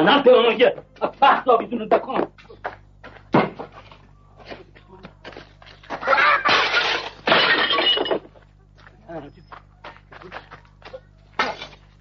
[0.00, 0.74] لعنت به اون که
[1.20, 2.26] تخت آویزون بکن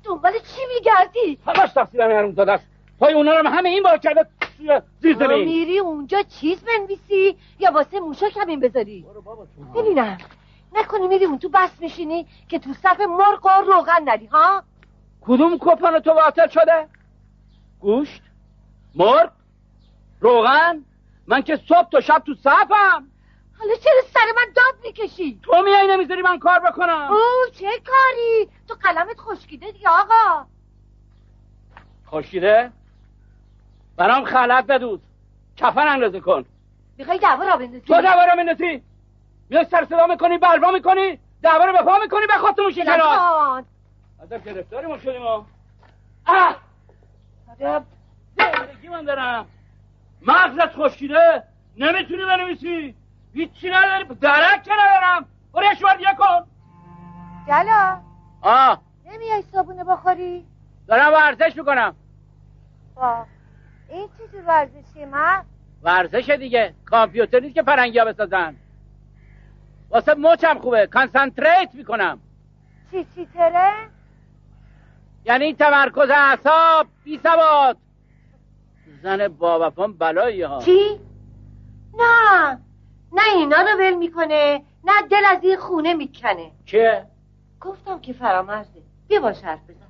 [0.03, 2.67] دنبال چی میگردی؟ همش تقصیر همین حروم زاده است
[2.99, 4.25] پای اونا رو همه این بار کرده
[4.99, 5.45] زیر زمین.
[5.45, 9.05] میری اونجا چیز بنویسی یا واسه موشا کمین بذاری.
[9.75, 10.17] ببینم.
[10.73, 14.63] نکنی میری اون تو بس میشینی که تو صف مرغ و روغن نری ها؟
[15.21, 16.87] کدوم کپان تو باطل شده؟
[17.79, 18.21] گوشت
[18.95, 19.31] مرغ
[20.19, 20.85] روغن
[21.27, 23.07] من که صبح تا شب تو صفم.
[23.59, 27.07] حالا چرا سر من داد می‌کشی؟ تو میای نمی‌ذاری من کار بکنم.
[27.11, 30.45] او چه کاری؟ تو قلمت خشکیده دی آقا.
[32.07, 32.71] خشکیده؟
[33.97, 35.01] برام خلط بدود
[35.55, 36.45] کفن اندازه کن.
[36.97, 38.83] می‌خوای دعوا را بندازی؟ تو دعوا را بندازی.
[39.49, 43.63] میای سر صدا می‌کنی بروا می‌کنی دعوا رو به پا می‌کنی به خودتون میشی کنار
[44.19, 45.21] ازم گرفتاری ما شدیم
[46.27, 46.57] اه
[47.59, 49.45] زندگی من دارم.
[50.21, 51.43] مغزت خشکیده.
[51.77, 52.95] نمی‌تونی بنویسی.
[53.33, 54.03] هیچی نداری.
[54.03, 55.25] درک که ندارم.
[55.53, 56.47] برو یه دیگه کن.
[57.47, 57.99] جلا.
[58.41, 58.81] آه.
[59.05, 60.45] نمیای صابونه بخوری؟
[60.87, 61.95] دارم ورزش می‌کنم.
[62.95, 63.25] با
[63.89, 65.43] این چی جور ورزشی من
[65.83, 66.73] ورزش دیگه.
[66.85, 68.55] کامپیوتر نیست که پرنگی ها بسازن.
[69.89, 70.87] واسه موچم خوبه.
[70.87, 72.19] کانسنتریت می‌کنم.
[72.91, 73.73] چی چی تره؟
[75.29, 77.77] یعنی تمرکز اعصاب بی سواد
[79.03, 80.61] زن با وفام بلایی ها.
[80.61, 80.99] چی؟
[81.97, 82.59] نه
[83.11, 86.51] نه اینا رو ول می‌کنه نه دل از این خونه می‌کنه.
[86.65, 87.05] چه؟
[87.61, 89.85] گفتم که فرامرزه بیا باش حرف بزن.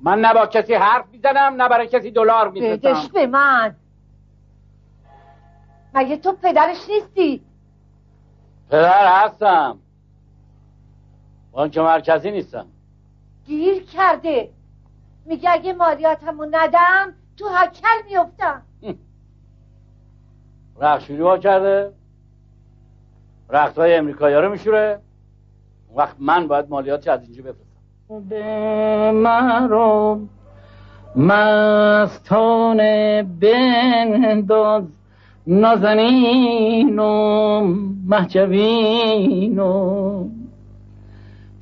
[0.00, 3.76] من نه با کسی حرف می‌زنم نه برای کسی دلار میفرستم بدش به من.
[5.94, 7.42] مگه تو پدرش نیستی؟
[8.70, 9.78] پدر هستم.
[11.52, 12.66] بانک مرکزی نیستم.
[13.46, 14.48] گیر کرده.
[15.26, 18.62] میگه اگه مالیاتمو ندم تو هکل میفتم
[20.80, 21.92] رخشوری ها کرده.
[23.50, 24.98] رخت های امریکایی رو میشوره.
[25.96, 28.28] وقت من باید مالیات از اینجا بفرستم.
[28.28, 30.20] به مرو
[31.16, 34.84] مستانه بنداز.
[35.46, 37.60] نازنین و
[38.06, 40.28] محجبین و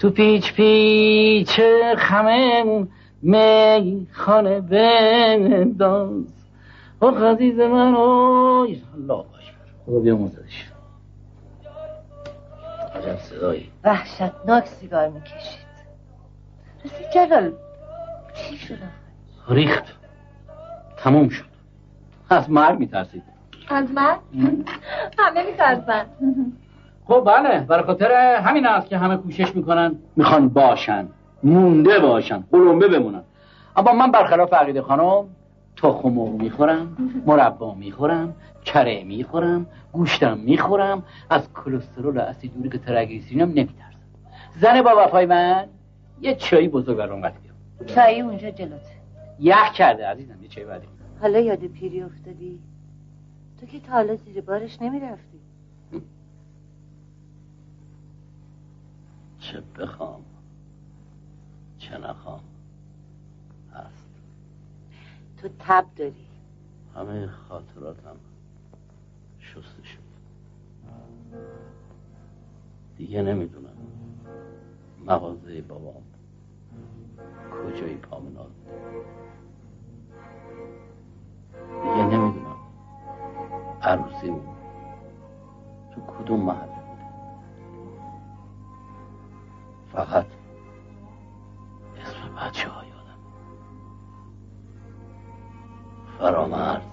[0.01, 1.61] تو پیچ پیچ
[1.99, 2.65] خمه
[3.23, 6.25] می خانه بنداز.
[7.03, 9.53] او عزیز من او الله باش
[9.87, 10.71] خدا بیا مزدش
[12.95, 13.71] عجب صدایی.
[13.85, 15.61] وحشتناک سیگار می‌کشید.
[16.85, 17.53] راستی جلال
[18.35, 18.79] چی شد
[19.49, 19.85] ریخت.
[20.97, 21.45] تموم شد.
[22.31, 23.23] از مرگ میترسید.
[23.69, 24.17] از من؟
[25.19, 26.07] همه میترسن.
[27.11, 29.95] خب بله برای خاطر همین است که همه کوشش می‌کنن.
[30.17, 31.09] می‌خوان باشن
[31.43, 33.23] مونده باشن قلمبه بمونن.
[33.77, 35.25] اما من برخلاف عقیده خانم
[35.77, 38.35] تخم مرغ می‌خورم مربا می‌خورم
[38.65, 43.99] کره می‌خورم گوشتم می‌خورم از کلسترول و اسیدوریک ترگلیسیرینم نمیترسم.
[44.61, 45.67] زن با وفای من
[46.21, 47.33] یه چایی بزرگ برام قد
[47.87, 49.01] چایی اونجا جلوته
[49.41, 50.87] یخ کرده عزیزم یه چای بعدی.
[51.21, 52.59] حالا یاد پیری افتادی؟
[53.61, 55.30] تو که تا حالا زیر بارش نمی‌رفتی.
[59.51, 60.25] چه بخوام
[61.79, 62.41] چه نخوام.
[63.75, 64.09] هست.
[65.37, 66.27] تو تب داری.
[66.95, 68.17] همه خاطراتم
[69.41, 69.99] شسته شد.
[72.97, 73.77] دیگه نمی‌دونم
[75.07, 76.03] مغازه بابام
[77.51, 78.51] کجای پامنال
[81.83, 82.57] دیگه نمی‌دونم
[83.83, 84.57] عروسیمون
[85.95, 86.80] تو کدوم محله.
[89.93, 90.27] فقط
[91.97, 93.19] اسم بچه ها یادم.
[96.19, 96.90] فرامرز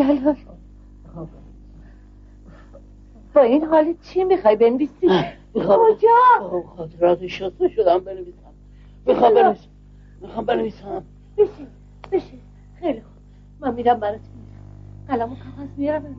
[0.00, 0.36] جلال.
[3.34, 5.08] با این حال چی می‌خوای بنویسی؟
[5.54, 8.52] کجا؟ خاطرات شسته شدم بنویسم.
[9.06, 9.68] می‌خوام بنویسم.
[10.20, 11.04] می‌خوام بنویسم.
[11.36, 11.66] بشین
[12.12, 12.40] بشین.
[12.80, 13.12] خیلی خوب.
[13.60, 14.62] من میرم برات میرم
[15.08, 16.16] قلم و کاغذ میارم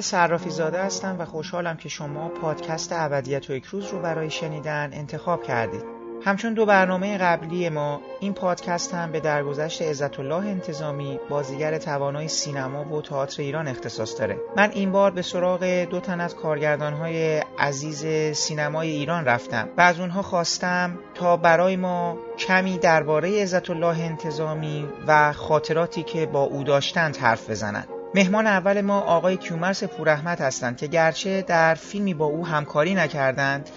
[0.00, 4.90] صرافی زاده هستم و خوشحالم که شما پادکست ابدیت و یک روز رو برای شنیدن
[4.92, 6.00] انتخاب کردید.
[6.24, 12.28] همچون دو برنامه قبلی ما این پادکست هم به درگذشت عزت الله انتظامی بازیگر توانای
[12.28, 17.38] سینما و تئاتر ایران اختصاص داره من این بار به سراغ دو تن از کارگردانهای
[17.58, 18.06] عزیز
[18.36, 24.88] سینمای ایران رفتم و از اونها خواستم تا برای ما کمی درباره عزت الله انتظامی
[25.06, 30.76] و خاطراتی که با او داشتند حرف بزنند مهمان اول ما آقای کیومرس پورحمد هستند
[30.76, 33.70] که گرچه در فیلمی با او همکاری نکردند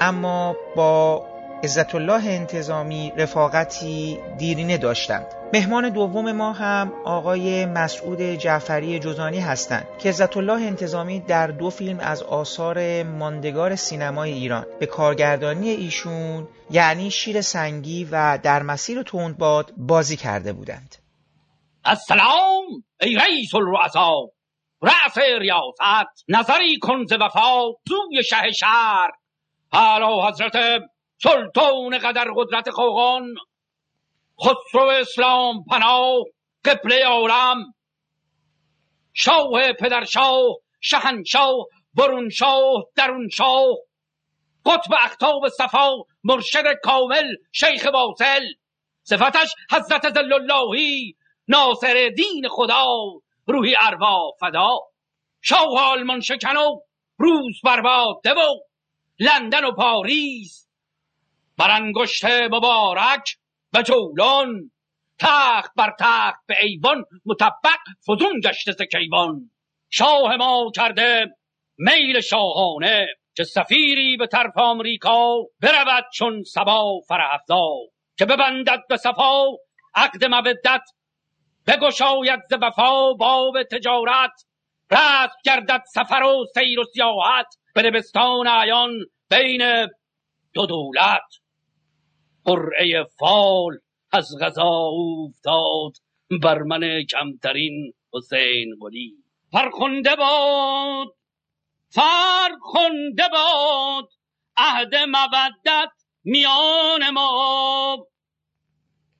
[0.00, 1.26] اما با
[1.64, 5.26] عزت الله انتظامی رفاقتی دیرینه داشتند.
[5.54, 11.70] مهمان دوم ما هم آقای مسعود جعفری جزانی هستند که عزت الله انتظامی در دو
[11.70, 14.66] فیلم از آثار ماندگار سینمای ایران.
[14.80, 20.96] به کارگردانی ایشون یعنی شیر سنگی و در مسیر تندباد بازی کرده بودند.
[21.88, 22.64] السلام
[23.00, 24.12] ای رئیس الرؤسا.
[24.82, 29.10] رأس ریاست نظری کن ز وفا سوی شه شهر.
[29.72, 30.82] حالا حضرت
[31.22, 33.34] سلطان قدر قدرت خوغان.
[34.44, 36.24] خسرو اسلام پناه
[36.64, 37.74] قبله عالم.
[39.14, 40.42] شاه پدرشاه
[40.80, 43.76] شهنشاه برونشاه درونشاه.
[44.64, 45.92] قطب اختاب صفا
[46.24, 48.44] مرشد کامل شیخ واصل.
[49.02, 51.16] صفتش حضرت زل اللهی
[51.48, 52.84] ناصر دین خدا
[53.46, 54.78] روحی اروا فدا.
[55.42, 56.80] شاه آلمان شکن و
[57.18, 58.60] روز برباده و
[59.18, 60.68] لندن و پاریس
[61.58, 63.36] بر انگشت مبارک
[63.74, 64.70] و جولان.
[65.18, 69.50] تخت بر تخت به ایوان مطبق فزون گشته ز کیوان.
[69.90, 71.26] شاه ما کرده
[71.78, 77.70] میل شاهانه که سفیری به طرف آمریکا برود چون سبا فرهفزا.
[78.18, 79.44] که ببندد به صفا
[79.94, 80.82] عقد مودت
[81.66, 84.44] بگشاید ز وفا باب تجارت.
[84.90, 87.46] رست گردد سفر و سیر و سیاحت.
[87.74, 88.90] به دبستان عیان
[89.30, 89.86] بین
[90.54, 91.28] دو دولت.
[92.44, 93.78] قرعه فال
[94.12, 94.70] از غذا
[95.24, 95.92] افتاد
[96.42, 99.14] بر من کمترین حسین قلی
[99.52, 101.08] فرخنده باد.
[101.90, 104.08] فرخنده باد.
[104.56, 105.92] عهد مودت
[106.24, 108.06] میان ما.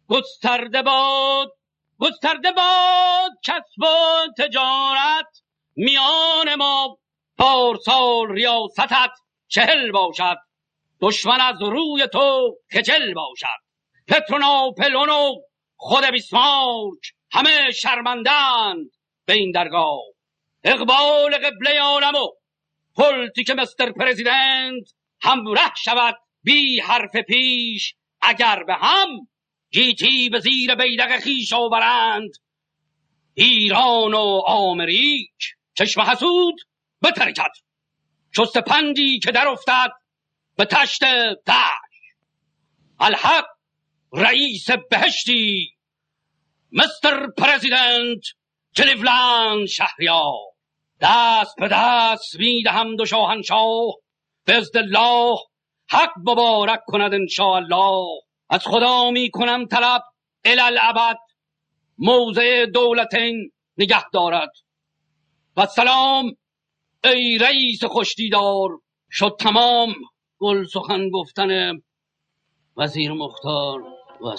[0.09, 1.56] گسترده باد.
[1.99, 3.87] گسترده باد کسب و
[4.39, 5.43] تجارت
[5.77, 6.99] میان ما
[7.39, 9.11] پارسال ریاستت
[9.49, 10.37] چهل باشد.
[11.01, 13.47] دشمن از روی تو خجل باشد.
[14.09, 15.35] پتروناپلون و
[15.77, 18.91] خود بیسمارک همه شرمندند
[19.25, 20.01] به این درگاه.
[20.65, 22.29] اقبال قبله عالم و
[22.97, 27.95] پلتیک مستر پرزیدنت همراه شود بی حرف پیش.
[28.21, 29.29] اگر به هم
[29.71, 32.31] گیتی به زیر بیدق خیش آورند.
[33.35, 36.55] ایران و آمریک چشم حسود
[37.01, 37.53] به ترکت
[38.37, 39.91] چست پندی که در افتد
[40.57, 41.05] به تشت
[41.47, 41.87] دش
[43.01, 43.47] الحق
[44.13, 45.77] رئیس بهشتی
[46.73, 48.21] مستر پرزیدنت
[48.77, 50.35] کلیولند شهریار.
[51.01, 53.95] دست به دست می‌دهم دو شاهنشاه.
[54.45, 55.37] به الله
[55.91, 60.03] حق مبارک کند الله از خدا می کنم طلب
[60.45, 61.19] الالعبد
[61.99, 64.51] موضع دولتین نگه دارد.
[65.57, 66.37] و سلام
[67.05, 68.69] ای رئیس خوشدیدار
[69.11, 69.95] شد تمام
[70.39, 71.81] گل سخن گفتن
[72.77, 73.81] وزیر مختار
[74.23, 74.37] و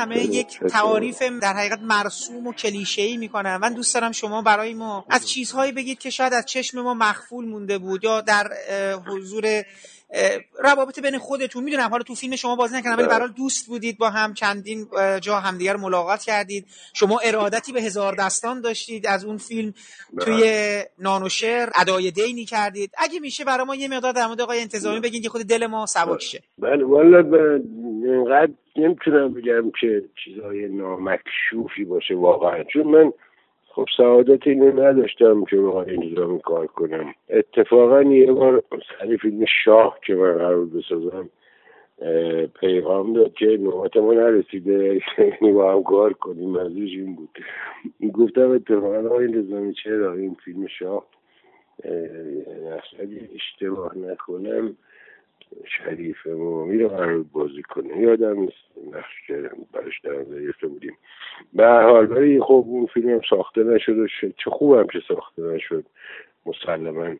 [0.00, 3.56] همه یک تعاریف در حقیقت مرسوم و کلیشه‌ای می‌کنن.
[3.56, 7.44] من دوست دارم شما برای ما از چیزهایی بگید که شاید از چشم ما مخفول
[7.44, 8.52] مونده بود یا در
[9.06, 9.64] حضور
[10.58, 11.64] روابط بین خودتون.
[11.64, 13.18] می‌دونم حالا تو فیلم شما بازی نکردم ولی بله.
[13.18, 14.86] برای دوست بودید با هم چندین
[15.20, 16.66] جا همدیگر ملاقات کردید.
[16.94, 19.74] شما ارادتی به هزار دستان داشتید از اون فیلم.
[20.12, 20.24] بله.
[20.24, 22.90] توی نانوشر ادای دینی کردید.
[22.98, 25.86] اگه میشه برای ما یه مقدار در مورد آقای انتظامی بگین که خود دل ما
[25.86, 26.42] سبک شه.
[26.58, 27.18] بله والا
[28.04, 32.64] اینقدر نمی‌تونم بگم که چیزای نامکشوفی باشه واقعا.
[32.72, 33.12] چون من
[33.72, 37.14] خب سعادت اینو نداشتم که بخواد اینجا کار کنم.
[37.28, 38.62] اتفاقا یه بار
[38.98, 41.28] سری فیلم شاه که من قرار بسازم
[42.60, 45.00] پیغام داد که نوبت ما نرسیده.
[45.18, 46.50] یعنی با هم کار کنیم.
[46.50, 47.38] منظورش این بود.
[48.12, 51.06] گفتم اتفاقا آقای نظامی چرا این فیلم شاه
[51.84, 54.76] اصلا اشتباه نکنم؟
[55.64, 57.98] شریف مومی رو قرار بازی کنه.
[57.98, 60.96] یادم نیست نقش که برش در گرفته بودیم.
[61.52, 64.06] به حال ولی خب اون فیلم هم ساخته نشد و
[64.36, 65.84] چه خوبم که ساخته نشد.
[66.46, 67.14] مسلما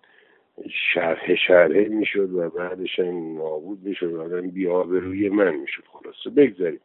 [0.94, 4.50] شرح شرحه می‌شد و بعدش هم نابود می‌شد و آدم
[4.90, 5.82] روی من می‌شد.
[5.92, 6.80] خلاصه بگذاریم.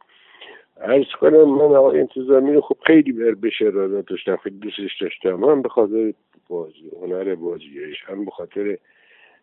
[0.80, 3.70] ارز کنم من آقای انتظامی رو خب خیلی بر بشه
[4.02, 5.44] داشتم خیلی دوستش داشتم.
[5.44, 6.12] هم به خاطر
[6.48, 8.78] بازی هنر بازیش هم به خاطر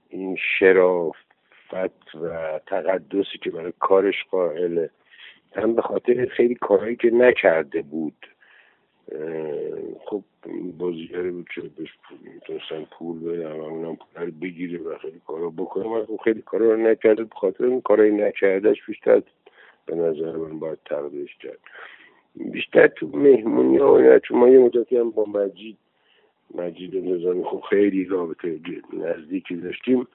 [0.09, 1.15] این شراف
[2.21, 4.89] و تقدسی که برای کارش قائله.
[5.55, 8.27] هم به خاطر خیلی کارهایی که نکرده بود.
[10.05, 10.23] خب
[10.77, 11.89] بازیگری بود که بهش
[12.35, 16.71] می‌تونستن پول بدن و اونم پول بگیره و خیلی کارا بکنه من خب خیلی کارا
[16.71, 17.23] رو نکرده.
[17.23, 19.21] به خاطر اون کارایی نکردهش بیشتر
[19.85, 21.59] به نظر من باید تقدیرش کرد.
[22.35, 25.77] بیشتر تو مهمونی ها چون ما یه مدتی هم با مجید
[26.55, 28.59] مجید نظامی خب خیلی رابطه
[28.93, 30.07] نزدیکی داشتیم.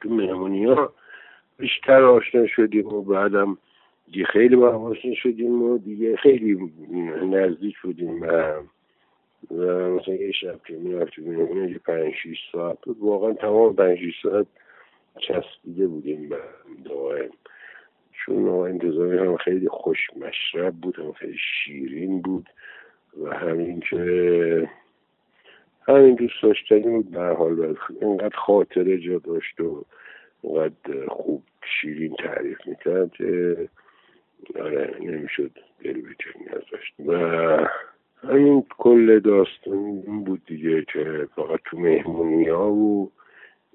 [0.00, 0.92] تو مهمونی ها
[1.58, 3.58] بیشتر آشنا شدیم و بعدم
[4.12, 6.72] دیگه خیلی با آشنا شدیم و دیگه خیلی
[7.22, 8.52] نزدیک بودیم و
[9.50, 14.46] مثلا یه شب که می‌رفتیم مهمونی یه پنج شیش ساعت واقعا تمام پنج شیش ساعت
[15.18, 16.38] چسبیده بودیم به
[16.84, 17.30] دائم
[18.12, 22.48] چون انتظامی هم خیلی خوش مشرب بود هم خیلی شیرین بود
[23.22, 24.68] و همین که
[25.88, 27.76] همین دوست داشتنی بود به حال.
[28.00, 29.84] اینقدر خاطره جا داشت و
[30.42, 31.42] اینقدر خوب
[31.80, 33.56] شیرین تعریف می‌کرد که
[34.60, 35.50] آره نمی‌شد
[35.84, 37.16] دل بکنی ازش و
[38.28, 43.10] همین کل داستان این بود دیگه که فقط تو مهمونی ها و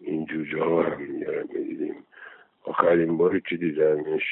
[0.01, 1.01] این جوجه ها هم
[1.53, 1.95] می‌دیدیم
[2.63, 4.23] آخرین باری که دیدمش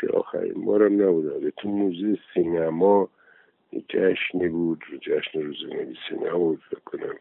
[0.00, 1.48] که آخرین بارم نبود.
[1.56, 3.08] تو موزه سینما
[3.88, 7.14] جشنی بود جشن روز نویسی نبود فکر کنم.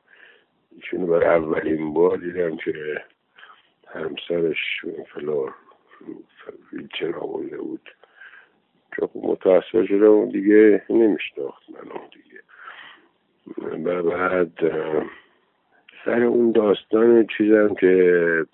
[0.76, 3.04] ایشونو برای اولین بار دیدم که
[3.88, 5.54] همسرش فلان
[6.74, 7.90] ویلچر آورده بود.
[8.96, 12.42] که خب متاثر شدم اون دیگه نمیشناخت من اون دیگه.
[13.84, 14.52] و بعد
[16.06, 18.46] سر اون داستان چیزم که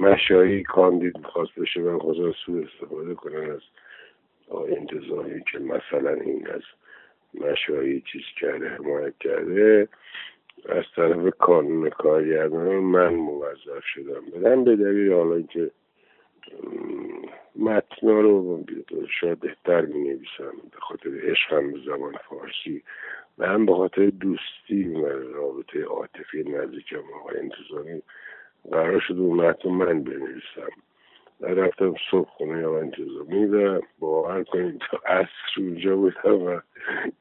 [0.00, 3.60] مشایی کاندید می‌خواست بشه من خواست سو استفاده کنن از
[4.68, 6.62] انتظاری که مثلا این از
[7.40, 9.88] مشایی چیز کرده حمایت کرده.
[10.68, 15.70] از طرف کانون کارگردان من موظف شدم بدم به دلیل حالا اینکه
[17.56, 18.64] متنا رو
[19.20, 22.82] شاید بهتر می نویسم به خاطر عشقم به زبان فارسی
[23.38, 28.02] و هم به خاطر دوستی و رابطه عاطفی نزدیکم آقای انتظامی
[28.70, 30.72] قرار شد اون متن من بنویسم.
[31.40, 36.60] رفتم صبح خونه آقای انتظامی و باور کنید تا عصر اونجا بودم و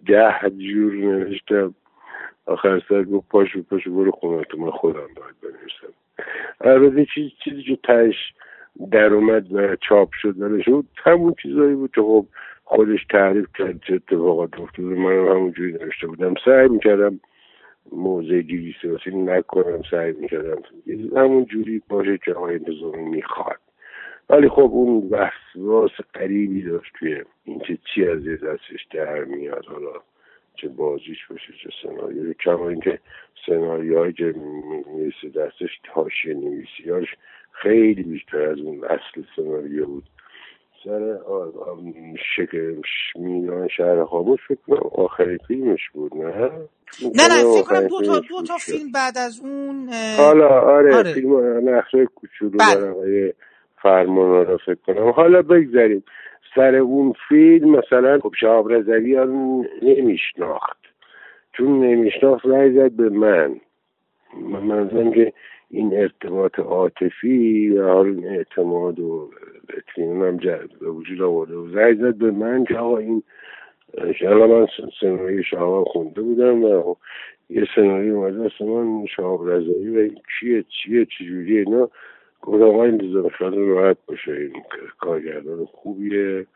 [0.06, 1.76] ده جور نوشتم.
[2.46, 4.58] آخر سر گفت پاشو پاشو برو خونه تو.
[4.58, 5.94] من خودم باید بنویسم.
[6.62, 8.34] البته چیز چیزی که تش
[8.92, 12.26] در اومد و چاپ شد و شد همون چیزایی بود که خب
[12.64, 16.34] خودش تعریف کرد چه اتفاقات افتاد من همونجوری نوشته بودم.
[16.46, 17.20] سعی می‌کردم
[17.92, 19.82] موضع گیری سیاسی نکنم.
[19.92, 20.62] سعی می‌کردم.
[21.16, 23.60] همون جوری باشه که آقای نظامی می‌خواد.
[24.30, 29.94] ولی خب اون وسواس قریبی داشت توی اینکه چی از دستش در میاد حالا
[30.56, 32.34] چه بازیش باشه چه سناریو.
[32.34, 33.00] کما اینکه
[33.46, 34.34] سناریوهایی که
[34.96, 37.08] می‌رسه دستش تاشه نویسیاش
[37.52, 40.04] خیلی بیشتر از اون اصل سناریو بود.
[40.84, 41.18] سر
[42.36, 42.76] شکل
[43.16, 46.52] میدان شهر خاموش فکر کنم آخرین فیلمش بود نه؟
[47.02, 51.14] نه نه فکر کنم دو تا, دو تا فیلم بعد از اون حالا آره, آره.
[51.14, 53.34] فیلم نخشه کوچولو برای
[53.84, 55.10] فرمان رو فکر کنم.
[55.10, 56.04] حالا بگذاریم.
[56.56, 59.16] سر اون فیلم مثلا خب شهاب رزوی
[59.82, 60.78] نمیشناخت.
[61.54, 63.56] چون نمیشناخت رای زد به من.
[64.42, 65.34] منظورم که
[65.70, 69.32] این ارتباط عاطفی و حال اعتماد و
[69.78, 73.24] اطمینان هم به وجود آورده و زنگ زد به من که آقا این
[74.20, 74.68] شالا من
[75.02, 76.96] سناریوی شهاب خونده بودم و
[77.50, 80.10] یه سناریو اومده است من شهاب رضایی و
[80.40, 81.90] چیه چیه چجوریه اینا؟
[82.44, 84.64] گفت آقا این خیال راحت باشه این
[85.00, 86.48] کارگردان خوبیه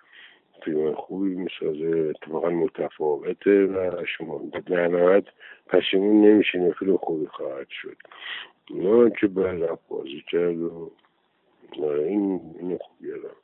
[0.64, 5.24] فیلم خوبی می‌سازه اتفاقا متفاوته و شما در نهایت
[5.68, 7.98] پشیمون نمیشین فیلم خوبی خواهد شد.
[8.76, 10.92] نه که بعد بازی کرد و
[11.80, 13.36] این این خوبی دارم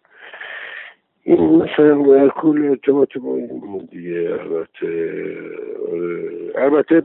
[1.24, 5.24] این مثلا ورکول ارتباط با این دیگه البته
[6.56, 7.03] البته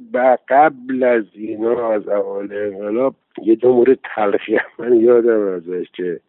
[0.48, 6.20] قبل از اینا از اول انقلاب یه دو مورد تلخی من یادم ازش که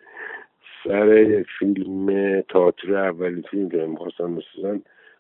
[0.84, 4.80] سر فیلم تاتر اولی فیلم که می‌خواستم مثلا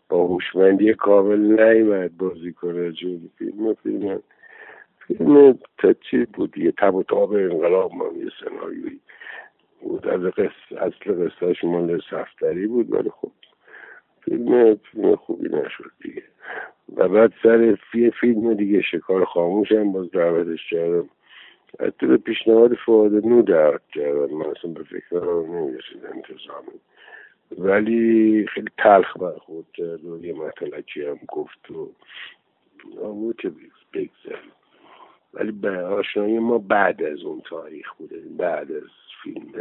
[0.09, 2.91] با هوشمندی کامل نیمد بازی کنه.
[2.91, 4.21] چون فیلم فیلم
[5.07, 8.99] فیلم تا چی بود یه تب و تاب انقلاب ما یه سناریوی
[9.81, 10.07] بود.
[10.07, 13.31] از قصه اصل قصهش مال سفتری بود ولی خب
[14.21, 16.23] فیلم فیلم خوبی نشد دیگه.
[16.95, 21.09] و بعد سر فی فیلم دیگه شکار خاموش هم باز دعوتش کردم.
[21.79, 26.79] حتی به پیشنهاد فواد نو دعوت کردن من اصلا به فکر رو نمی‌رسید انتظامی
[27.57, 31.89] ولی خیلی تلخ برخورد کرد و یه مطلقی هم گفت و
[33.13, 33.51] بود که
[33.93, 34.51] بگذاریم
[35.33, 38.21] ولی به آشنایی ما بعد از اون تاریخ بوده.
[38.37, 38.83] بعد از
[39.23, 39.51] فیلم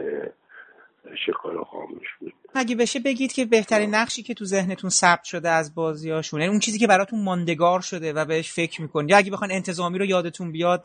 [1.26, 2.32] شکار خاموش بود.
[2.54, 6.78] اگه بشه بگید که بهترین نقشی که تو ذهنتون ثبت شده از بازیاشون اون چیزی
[6.78, 9.10] که براتون ماندگار شده و بهش فکر می‌کنید.
[9.10, 10.84] یا اگه بخوان انتظامی رو یادتون بیاد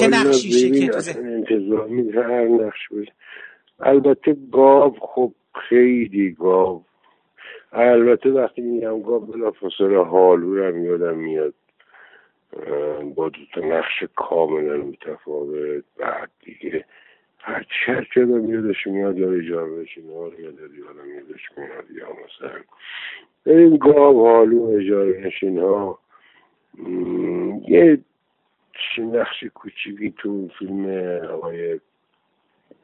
[0.00, 3.12] چه نقشیشه که تو ذهن انتظامی هر نقش بود
[3.80, 5.32] البته گاو خب
[5.68, 6.84] خیلی گاو.
[7.72, 11.54] البته وقتی میگم گاو بلا فاصله حالو هم یادم میاد.
[13.14, 15.84] با دو تا نقش کاملا متفاوت.
[15.98, 16.84] بعد دیگه
[17.42, 20.54] هر چه که آدم یادش میاد یا اجابهش اینا رو یاد
[20.90, 22.60] آدم یادش میاد یا مثلا
[23.46, 25.98] این گاو حالو اجاره نشین ها
[27.68, 27.98] یه
[28.98, 30.86] نقش کوچیکی تو فیلم
[31.30, 31.80] آقای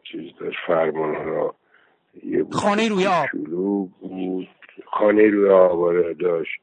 [0.03, 1.55] چیز داشت فرمان را
[2.25, 3.27] یه خانه روی آب.
[4.01, 4.49] بود.
[4.87, 6.61] خانه روی آب آره داشت.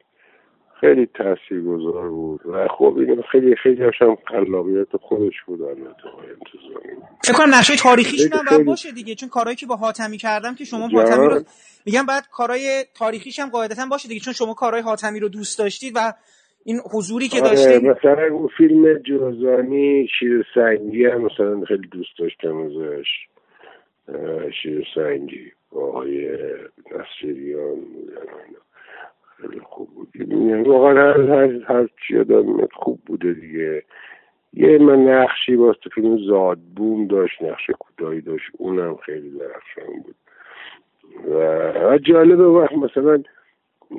[0.84, 2.42] خیلی تاثیر گذار بود.
[2.46, 6.04] و خب این خیلی خیلی هم قلابیت خودش بود البته
[7.24, 10.66] فکر کنم نقشه تاریخیش هم باید باشه دیگه چون کارهایی که با حاتمی کردم که
[10.66, 11.42] شما حاتمی رو
[11.86, 15.94] میگم بعد کارهای تاریخیش هم قاعدتا باشه دیگه چون شما کارهای حاتمی رو دوست داشتید
[15.96, 16.14] و
[16.66, 22.20] این حضوری که آره داشتید مثلا اون فیلم جوزانی شیر سنگی هم مثلا خیلی دوست
[22.20, 23.08] داشتم ازش.
[24.64, 26.28] شیر سنگی با آقای
[26.92, 27.78] نصیریان
[29.50, 30.08] خیلی خوب بود.
[30.16, 33.84] یعنی واقعا هر هر هر چی آدم خوب بوده دیگه.
[34.54, 38.52] یه من نقشی واسه فیلم زادبوم داشت نقش کوتاهی داشت.
[38.58, 40.16] اونم خیلی درخشان بود.
[41.36, 43.24] و جالبه وقت مثلا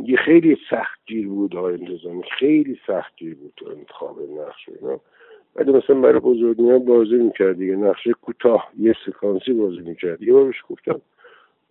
[0.04, 2.22] یه خیلی سخت گیر بود آقای انتظامی.
[2.38, 5.00] خیلی سخت گیر بود تو انتخاب نقش اینا.
[5.56, 7.76] ولی مثلا برای بزرگی بازی می‌کرد دیگه.
[7.76, 10.22] نقشه کوتاه یه سکانسی بازی می‌کرد.
[10.22, 11.00] یه بارش گفتم.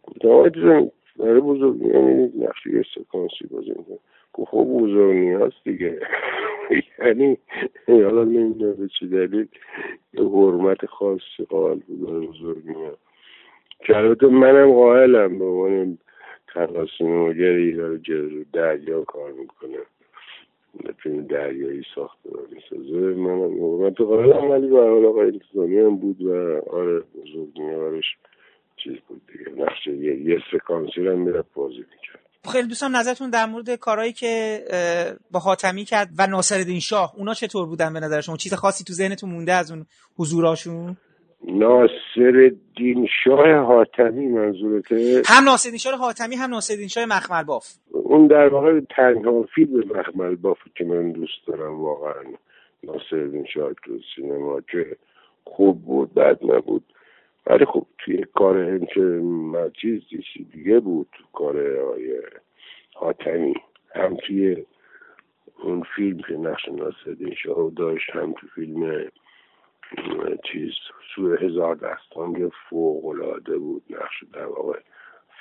[0.03, 3.97] گفتم آقای برای بزرگ یعنی نقشه یه سکانسی بازی می‌کنه
[4.34, 5.99] گفت خب بزرگ نیاز دیگه.
[6.99, 7.38] یعنی
[7.88, 9.47] حالا نمی‌دونم به چی دلیل.
[10.13, 12.95] یه حرمت خاصی قائل بود برای بزرگ نیاز
[13.80, 15.97] که البته منم قائلم به عنوان
[16.47, 17.99] تقاسیمگری داره
[18.54, 19.78] دریا کار می‌کنه.
[20.97, 22.97] فیلم دریایی ساخته و می‌سازه.
[22.97, 26.32] منم قائلم ولی به حال آقا انتظامی هم بود و
[26.69, 28.02] آره بزرگ نیاز
[28.84, 29.63] چیز بود دیگه.
[29.63, 32.24] نقشه یه, یه سکانسی رو میره بازی می‌کرد.
[32.52, 34.60] خیلی دوستان نظرتون در مورد کارهایی که
[35.32, 38.93] با حاتمی کرد و ناصرالدین شاه اونا چطور بودن به نظر شما؟ چیز خاصی تو
[38.93, 39.86] ذهنتون مونده از اون
[40.17, 40.98] حضوراشون؟
[41.48, 48.28] ناصر دین شاه حاتمی منظورته؟ هم ناصر شاه حاتمی هم ناصر شاه مخمل باف اون
[48.28, 52.24] در واقع تنها فیلم مخمل باف که من دوست دارم واقعا
[52.84, 54.98] ناصر شاه تو سینما که
[55.43, 56.84] خوب بود بد نبود.
[57.47, 59.21] ولی خب توی کار که
[59.82, 60.01] چیز
[60.51, 62.21] دیگه بود کار های
[62.93, 63.53] حاتمی
[63.95, 64.65] هم توی
[65.63, 69.10] اون فیلم که نقش ناصرالدین شاه داشت هم تو فیلم
[70.51, 70.71] چیز
[71.15, 73.06] سوی هزار دستان که فوق
[73.58, 73.84] بود.
[73.89, 74.79] نقش در واقع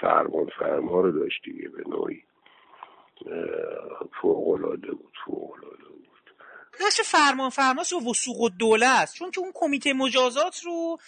[0.01, 2.23] فرمان فرما رو داشت دیگه به نوعی.
[4.23, 6.35] فوق العاده بود فوق العاده بود.
[6.81, 9.17] نقش فرمان فرماست و وسوق الدوله است.
[9.19, 10.99] چون که اون کمیته مجازات رو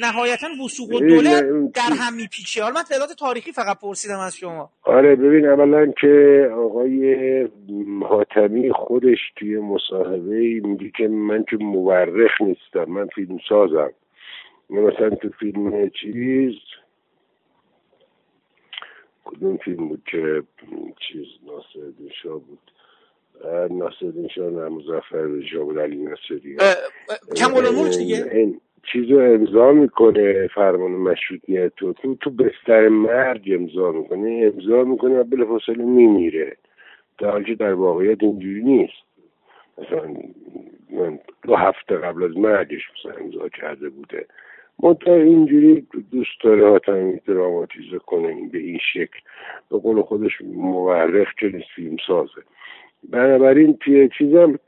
[0.00, 1.42] نهایتا وسوق و دوله
[1.74, 2.62] در هم میپیچه.
[2.62, 4.70] حالا من تعداد تاریخی فقط پرسیدم از شما.
[4.82, 7.48] آره ببین اولا که آقای
[8.02, 13.92] حاتمی خودش توی مصاحبه میگه که من که مورخ نیستم من فیلم سازم.
[14.70, 16.54] مثلا تو فیلم چیز
[19.24, 20.42] کدوم فیلم بود که
[21.08, 22.58] چیز ناصر شاه بود؟
[23.70, 26.56] ناصر شاه نه مزفر شاه بود علی ناصری
[27.36, 31.92] کمال دیگه چیز رو امضا می‌کنه فرمان مشروطیت تو.
[31.92, 34.52] تو تو بستر مرگ امضا می‌کنه.
[34.54, 36.56] امضا می‌کنه و بلافاصله میمیره.
[37.18, 39.06] در حالی در واقعیت اینجوری نیست.
[39.78, 40.14] مثلا
[40.90, 44.26] من دو هفته قبل از مرگش مثلا امضا کرده بوده.
[44.82, 49.18] منتها اینجوری دوست داره حاتمی دراماتیزه کنه این به این شکل.
[49.70, 52.42] به قول خودش مورخ که نیست فیلم سازه
[53.10, 54.58] بنابراین توی چیزم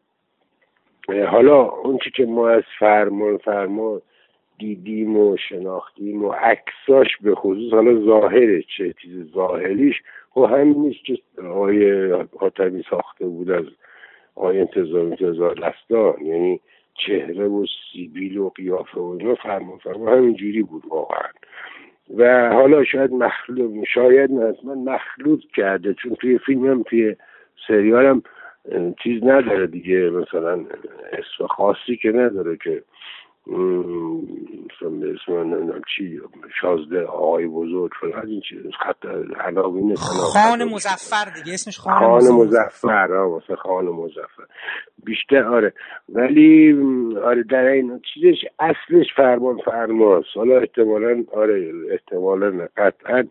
[1.09, 4.01] حالا اون که ما از فرمان فرمان
[4.59, 11.05] دیدیم و شناختیم و عکساش به خصوص حالا ظاهرش چه چیز ظاهریش خب همین نیست
[11.05, 13.65] که آقای حاتمی ساخته بود از
[14.35, 16.61] آقای انتظار انتظار لستان یعنی
[16.95, 21.29] چهره و سیبیل و قیافه و اینا فرمان فرمان همینجوری بود واقعا.
[22.17, 27.17] و حالا شاید مخلوط شاید حتما مخلوط کرده چون توی فیلم هم توی
[27.69, 28.23] سریال هم
[29.03, 30.53] چیز نداره دیگه مثلا
[31.13, 32.83] اسم خاصی که نداره که
[33.47, 36.21] مثلا به اسم چی
[36.61, 39.07] شازده آقای بزرگ فلان این چیز خط
[39.47, 44.45] عناوین خان مزفر دیگه اسمش خان, خان مزفر واسه خان مزفر
[45.05, 45.73] بیشتر آره.
[46.09, 46.77] ولی
[47.25, 50.29] آره در این چیزش اصلش فرمان فرماست.
[50.35, 53.25] حالا احتمالا آره احتمالا قطعا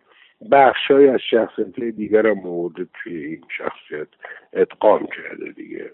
[0.52, 4.08] بخشای از شخصیت دیگر هم مورد توی این شخصیت
[4.54, 5.91] اتقام کرده دیگه.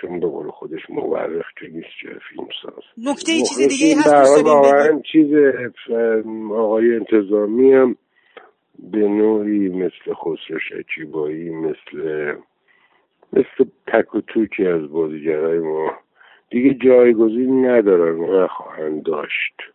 [0.00, 2.84] چون به قول خودش مورخ که نیست چه فیلم ساز.
[2.98, 5.34] نکته چیز دیگه هست واقعا چیز
[6.52, 7.96] آقای انتظامی هم
[8.78, 12.32] به نوعی مثل خسرو شکیبایی مثل
[13.32, 15.92] مثل تک و توکی از بازیگرهای ما.
[16.50, 19.73] دیگه جایگزین ندارن و خواهند داشت.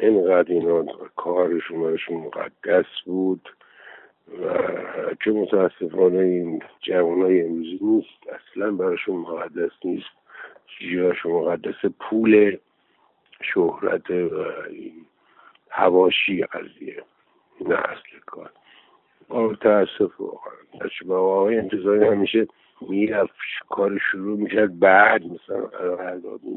[0.00, 0.84] اینقدر اینا
[1.16, 3.48] کارشون برشون مقدس بود
[4.42, 4.44] و
[5.24, 8.28] که متاسفانه این جوان های امروزی نیست.
[8.32, 10.10] اصلا براشون مقدس نیست.
[10.66, 12.56] چیزاشون مقدس پول
[13.42, 14.92] شهرت و این
[15.70, 17.02] هواشی قضیه.
[17.60, 18.50] نه اصل کار.
[19.28, 21.16] با تاسف واقعا.
[21.16, 22.46] آقای انتظاری همیشه
[22.80, 23.32] می‌رفت
[23.68, 25.66] کار شروع می‌کرد بعد مثلا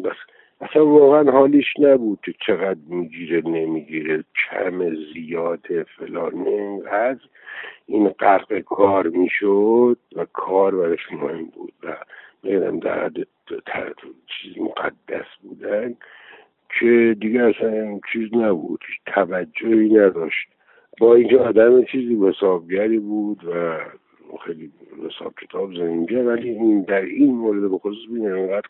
[0.03, 0.15] بس
[0.61, 6.47] اصلا واقعا حالیش نبود که چقدر می‌گیره نمی‌گیره کم زیاده فلان.
[6.47, 7.19] اینقدر
[7.85, 11.97] این غرق کار می‌شد و کار برش مهم بود و
[12.43, 13.11] میدم در
[14.27, 15.95] چیز مقدس بودن
[16.79, 18.79] که دیگه اصلا چیز نبود.
[19.05, 20.47] توجهی نداشت.
[20.99, 23.79] با اینکه آدم چیزی حسابگری بود و
[24.45, 24.71] خیلی
[25.05, 28.67] حساب کتاب زنگه ولی این در این مورد به خصوص بین انقدر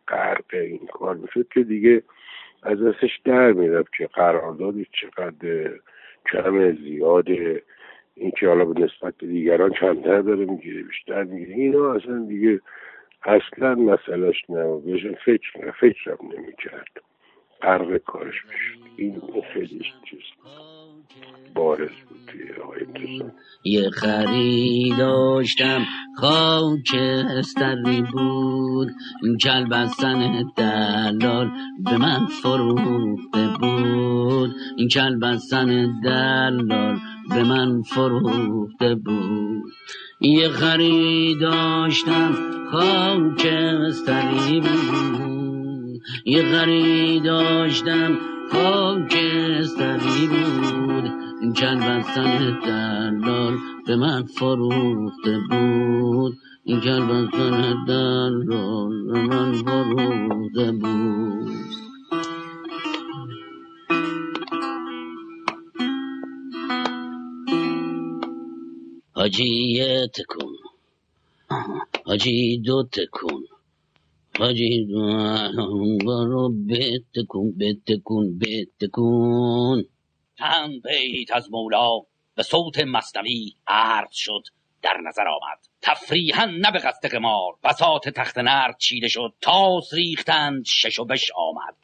[0.51, 2.03] این کار می‌شد که دیگه
[2.63, 5.71] از دستش در می‌رفت که قراردادش چقدر
[6.31, 6.77] کم
[8.15, 11.53] این که حالا به نسبت دیگران کمتر داره می‌گیره بیشتر می‌گیره.
[11.55, 12.61] اینا اصلا دیگه
[13.23, 17.01] اصلا مسئلهش نبود فکر فکرم نمی‌کرد.
[17.61, 19.21] غرق کارش می‌شد این
[19.53, 20.19] خیلی چیز.
[21.55, 23.21] بارز بود توی
[23.63, 25.85] یه خری داشتم
[26.17, 26.95] خاک
[27.29, 28.87] استری بود.
[29.43, 31.51] کل بستن دلال
[31.85, 34.55] به من فروخته بود.
[34.77, 36.97] این کل بستن دلال
[37.29, 39.63] به من فروخته بود.
[40.21, 42.35] یه خری داشتم
[42.71, 46.01] خاک استری بود.
[46.25, 48.17] یه خری داشتم
[48.51, 51.05] خاکستری بود.
[51.53, 53.57] چند بستن دلال
[53.87, 56.37] به من فروخته بود.
[56.63, 61.51] این کلبستان دلال به من فروخته بود.
[69.15, 70.55] حاجی تکون.
[72.05, 73.45] حاجی دو تکون.
[74.39, 74.87] حاجی
[76.05, 79.85] برو بتکون بتکون بتکون
[80.37, 81.99] هم بیت از مولا
[82.35, 84.43] به صوت مصنوی عرض شد
[84.81, 85.59] در نظر آمد.
[85.81, 91.31] تفریحا نه به قصد قمار بساط تخت نرد چیده شد تاس ریختند شش و بش
[91.35, 91.75] آمد.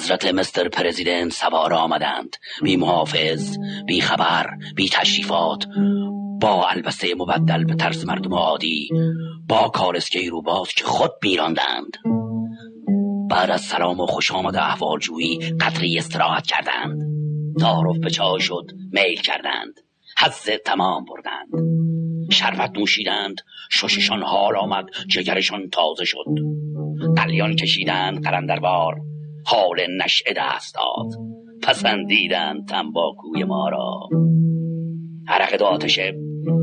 [0.00, 2.36] حضرت مستر پرزیدنت سوار آمدند.
[2.62, 5.66] بی محافظ بی خبر بی تشریفات
[6.40, 8.88] با البسه مبدل به طرز مردم عادی
[9.48, 11.96] با کارسکه روباز که خود میراندند
[13.30, 17.00] بعد از سلام و خوش آمد احوالجویی قدری استراحت کردند.
[17.60, 19.80] تعارف به چای شد میل کردند.
[20.18, 21.48] حز تمام بردند.
[22.32, 26.24] شربت نوشیدند شششان حال آمد جگرشان تازه شد.
[27.16, 29.09] قلیان کشیدند قلندربار.
[29.50, 31.06] حال نشعه دست داد
[31.62, 34.08] پسندیدند تنباکوی ما را.
[35.28, 36.14] عرق دو آتشه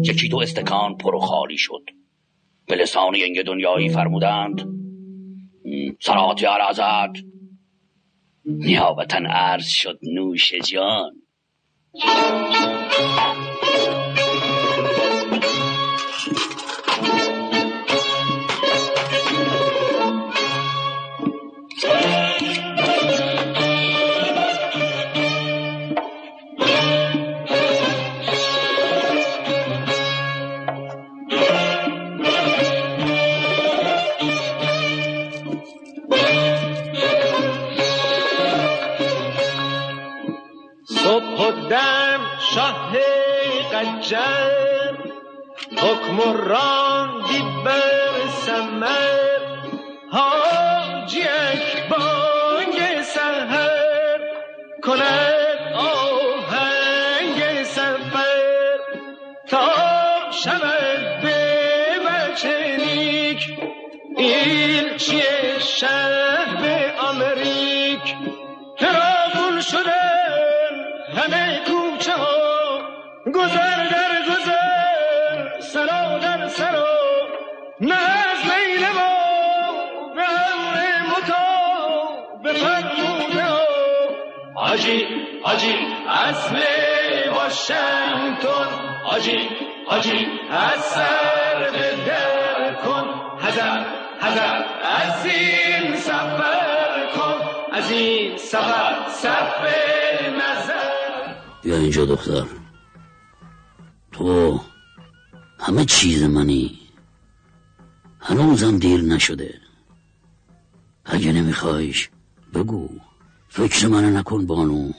[0.03, 1.83] یکی دو استکان پر خالی شد.
[2.67, 4.61] به لسان ینگ دنیایی فرمودند
[5.99, 7.23] سراتی عرضت
[8.45, 11.11] نیابتا عرض شد نوش جان.
[44.07, 44.97] قجر
[45.77, 49.39] حکم راندی بر سمر.
[50.11, 51.23] حاجی
[51.89, 54.19] بانگ سهر
[54.83, 58.79] کند آهنگ سفر.
[59.47, 59.69] تا
[60.31, 61.45] شود به
[62.07, 63.59] بچه نیک
[64.17, 65.21] ایلچی
[65.59, 68.15] شهر آمریک؟
[68.77, 70.73] ترابون شدن
[71.17, 72.37] همه کوچه ها
[73.35, 73.76] گذر
[84.87, 85.05] حاجی
[85.43, 85.75] حاجی
[86.07, 86.63] اصل
[87.33, 88.69] واشنگتن
[89.03, 89.49] حاجی
[89.87, 91.71] حاجی از سر
[92.07, 93.05] در کن.
[93.39, 93.85] حذر
[94.19, 97.35] حذر از این سفر کن.
[97.71, 99.61] از این سفر صرف
[100.35, 101.35] نظر.
[101.63, 102.45] بیا اینجا دختر.
[104.11, 104.59] تو
[105.59, 106.79] همه چیز منی.
[108.21, 109.53] هنوزم دیر نشده.
[111.05, 112.09] اگه نمیخوایش
[112.53, 112.89] بگو.
[113.57, 114.91] فکر منو نکن بانو.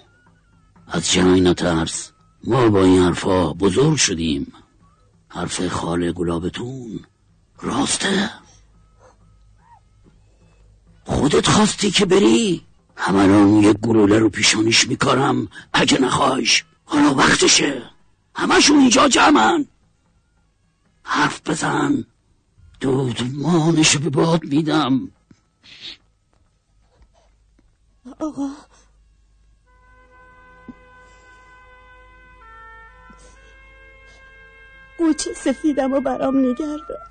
[0.88, 2.12] از جنگ نترس.
[2.44, 4.52] ما با این حرفا بزرگ شدیم.
[5.28, 7.00] حرف خاله گلابتون
[7.62, 8.30] راسته.
[11.04, 12.62] خودت خواستی که بری؟
[12.96, 15.48] همه یک گلوله رو پیشانیش میکارم.
[15.72, 17.82] اگه نخوایش حالا وقتشه.
[18.34, 19.66] همشون اینجا جمعن.
[21.02, 22.04] حرف بزن.
[22.80, 25.10] دود مانشو به باد میدم.
[28.20, 28.50] آقا.
[34.98, 37.07] قوچه سفیدم و برام نگردار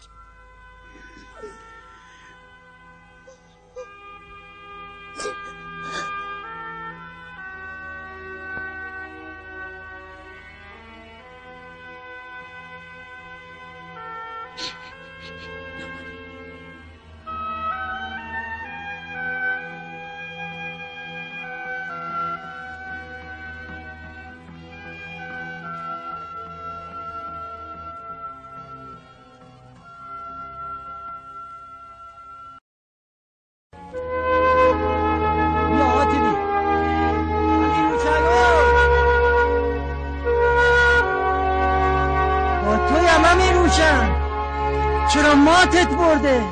[45.67, 46.43] ماتت برده.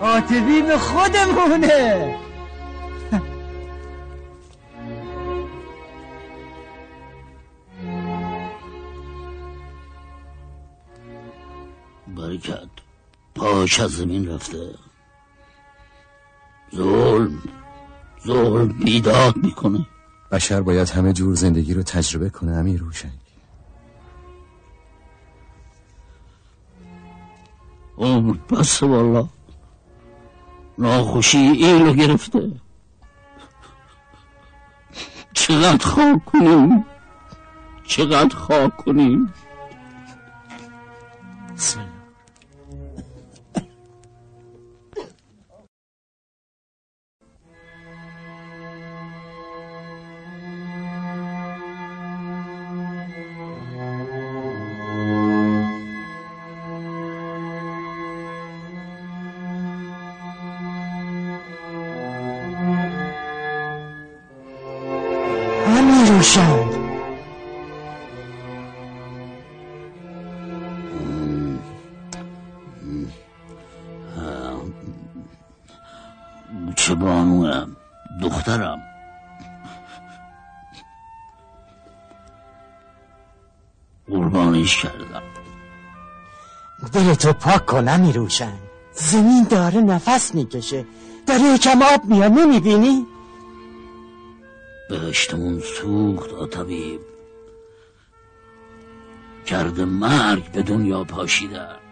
[0.00, 2.16] آتبی به خودمونه.
[12.16, 12.68] برکت
[13.34, 14.74] پاش از زمین رفته.
[16.76, 17.42] ظلم
[18.26, 19.86] ظلم بیداد می‌کنه.
[20.32, 23.27] بشر باید همه جور زندگی رو تجربه کنه امیر روشنگ
[27.98, 29.28] عمر بس والا
[30.78, 32.50] ناخوشی اینو گرفته
[35.34, 36.84] چقدر خاک کنیم
[37.86, 39.34] چقدر خاک کنیم
[87.38, 88.58] دلتو پاک کن امی روشن
[88.94, 90.84] زمین داره نفس می‌کشه.
[91.26, 93.06] داره یکم آب میاد نمی‌بینی؟
[94.90, 97.00] بهشتمون سوخت آتبیب
[99.46, 101.87] کرده مرگ به دنیا پاشیده.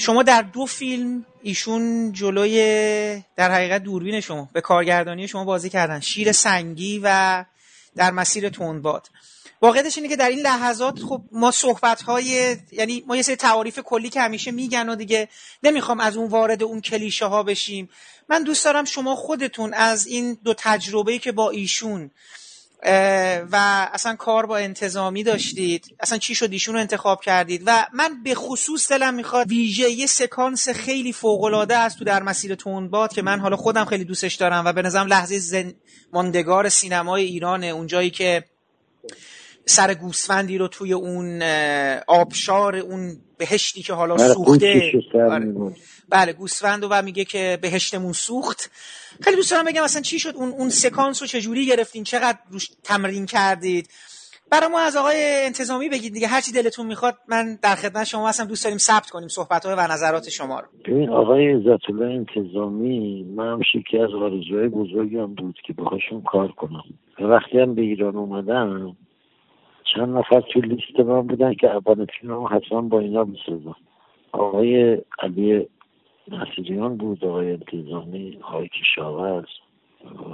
[0.00, 2.56] شما در دو فیلم ایشون جلوی
[3.36, 6.00] در حقیقت دوربین شما به کارگردانی شما بازی کردن.
[6.00, 7.44] شیر سنگی و
[7.96, 9.08] در مسیر تندباد.
[9.62, 13.78] واقعیتش اینه که در این لحظات خب ما صحبت های یعنی ما یه سری تعاریف
[13.78, 15.28] کلی که همیشه میگن و دیگه
[15.62, 17.90] نمی‌خوام از اون وارد اون کلیشه ها بشیم.
[18.28, 22.10] من دوست دارم شما خودتون از این دو تجربه که با ایشون
[23.52, 25.84] و اصلا کار با انتظامی داشتید.
[26.00, 27.62] اصلا چی شد؟ ایشون رو انتخاب کردید.
[27.66, 32.22] و من به خصوص دلم می‌خواد ویژه یه سکانس خیلی فوق العاده است تو در
[32.22, 35.74] مسیر تندباد که من حالا خودم خیلی دوستش دارم و به نظرم لحظه زن...
[36.12, 37.66] ماندگار سینمای ایرانه.
[37.66, 38.44] اونجایی که
[39.66, 41.42] سر گوسفندی رو توی اون
[42.06, 44.92] آبشار اون بهشتی که حالا آره، سوخته.
[46.10, 48.70] بله گوسفند و میگه که بهشتمون سوخت.
[49.20, 52.68] خیلی دوست دارم بگم اصلا چی شد؟ اون اون سکانس رو چجوری گرفتین؟ چقدر روش
[52.84, 53.88] تمرین کردید؟
[54.50, 58.44] برای ما از آقای انتظامی بگید دیگه هرچی دلتون می‌خواد من در خدمت شما هستم.
[58.44, 60.66] دوست داریم ثبت کنیم صحبت و نظرات شما رو.
[60.84, 66.84] ببین آقای عزت انتظامی من هم یکی از آرزوهای بزرگم بود که بخواشون کار کنم.
[67.20, 68.96] وقتی هم به ایران اومدم
[69.94, 73.76] چند نفر تو لیست من بودن که اول فیلم حتما با اینا بسازم.
[74.32, 75.68] آقای علی
[76.30, 79.48] نصیریان بود آقای انتظامی آقای کشاورز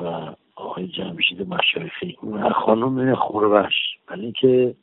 [0.03, 2.19] و آقای جمشید مشایخی.
[2.33, 3.75] و خانم خوربش
[4.11, 4.75] ولی که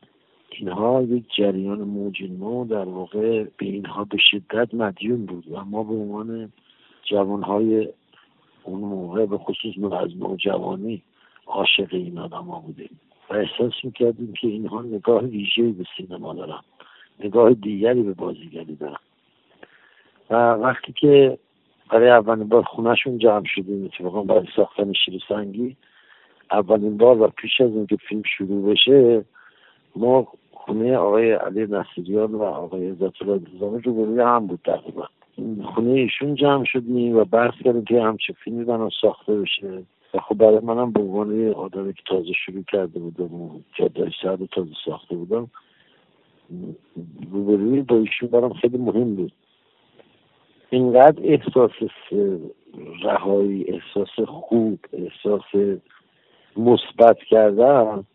[0.49, 5.83] اینها یک جریان موج نو در واقع به اینها به شدت مدیون بود و ما
[5.83, 6.51] به عنوان
[7.03, 7.89] جوانهای
[8.63, 11.01] اون موقع به خصوص از نوجوانی
[11.45, 12.99] عاشق این آدم ها بودیم.
[13.29, 16.59] و احساس می‌کردیم که اینها نگاه ویژه‌ای به سینما دارن
[17.19, 18.97] نگاه دیگری به بازیگری دارن.
[20.29, 21.37] و وقتی که
[21.89, 25.75] برای اولین بار خونهشون جمع شدیم اتفاقا برای ساختن شیر سنگی
[26.51, 29.25] اولین بار و پیش از اینکه فیلم شروع بشه
[29.95, 35.07] ما خونه آقای علی نصیریان و آقای عزت الله رو بروی هم بود تقریبا.
[35.63, 39.83] خونه ایشون جمع شدیم و بحث کردیم که همچه فیلمی بنا ساخته بشه.
[40.13, 43.59] و خب برای منم به عنوان آدمی که تازه شروع کرده بودم و
[44.21, 45.49] شهر رو تازه ساخته بودم
[47.31, 49.33] روبروی با ایشون برام خیلی مهم بود.
[50.73, 51.71] اینقدر احساس
[53.03, 55.77] رهایی احساس خوب احساس
[56.57, 58.05] مثبت کردم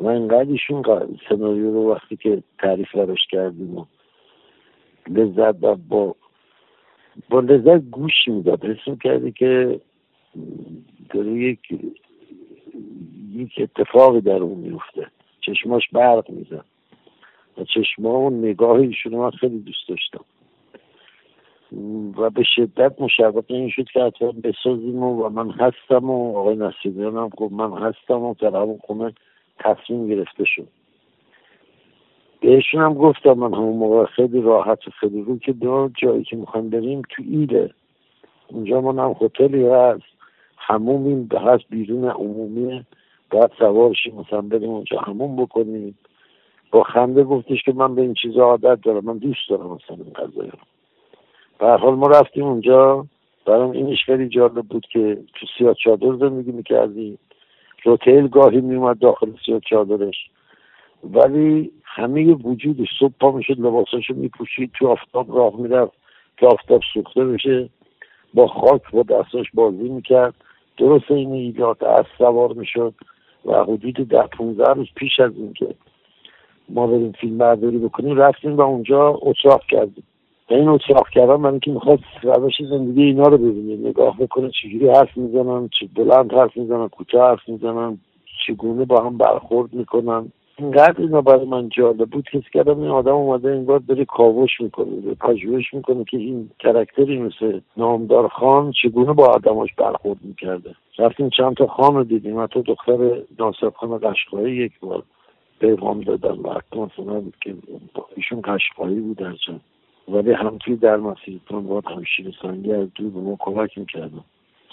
[0.00, 0.82] و اینقدر ایشون
[1.28, 3.84] سناریو رو وقتی که تعریف براش کردیم و
[5.08, 6.14] لذت و با
[7.30, 8.64] با لذت گوش می‌داد.
[8.64, 9.80] حس کردی که
[11.10, 11.60] داره یک
[13.34, 15.06] یک اتفاقی در اون میفته
[15.40, 16.64] چشماش برق میزن
[17.58, 20.24] و چشما و نگاه ایشون من خیلی دوست داشتم.
[22.16, 26.56] و به شدت مشوق این شد که حتما بسازیم و, و من هستم و آقای
[26.56, 29.14] نصیریان هم گفت من هستم و در همون خونه
[29.58, 30.68] تصمیم گرفته شد.
[32.40, 36.36] بهشون هم گفتم من همون موقع خیلی راحت و خیلی رو که دو جایی که
[36.36, 37.70] می‌خوایم بریم تو ایله.
[38.48, 40.02] اونجا ما هم هتلی هست.
[40.56, 42.84] همومیم به هست بیرون عمومی.
[43.30, 45.98] باید سوار شیم مثلا بریم اونجا هموم بکنیم.
[46.70, 49.04] با خنده گفتش که من به این چیزا عادت دارم.
[49.04, 50.58] من دوست دارم مثلا این قضایی رو.
[51.62, 53.06] به حال ما رفتیم اونجا.
[53.46, 57.18] برام اینش خیلی جالب بود که تو سیاه چادر زندگی می‌کردیم
[57.84, 60.16] روتیل گاهی میومد داخل سیاه چادرش.
[61.04, 65.92] ولی همه وجودش صبح پا می‌شد لباساشو میپوشید تو آفتاب راه می‌رفت
[66.36, 67.68] که آفتاب سوخته بشه
[68.34, 70.34] با خاک با دستاش بازی می‌کرد.
[70.76, 72.94] درست این ایلات از سوار می‌شد
[73.44, 75.74] و حدود ده پونزه روز پیش از اینکه
[76.68, 80.04] ما بریم فیلم برداری بکنیم رفتیم و اونجا اتراق کردیم.
[80.54, 83.86] این اتراق کردن من که می‌خواد روش زندگی اینا رو ببینیم.
[83.86, 87.98] نگاه بکنه چجوری حرف می‌زنن چه بلند حرف می‌زنن کوتاه حرف می‌زنن
[88.46, 90.32] چگونه با هم برخورد می‌کنن.
[90.58, 95.14] اینقدر اینا برای من جالب بود که کردم این آدم اومده انگار داره کاوش می‌کنه
[95.20, 100.74] پژوهش می‌کنه که این کرکتری مثل نامدار خان چگونه با آدماش برخورد می‌کرده.
[100.98, 102.40] رفتیم چند تا خان رو دیدیم.
[102.40, 105.02] حتی دختر ناصر خان قشقایی یک بار
[105.60, 107.54] پیغام دادن و حتی مثلا که
[108.16, 109.60] ایشون قشقایی بود هرچند.
[110.08, 114.24] ولی هم توی در مسیرتان باید همشیر سنگی از دور به ما کمک می‌کردن.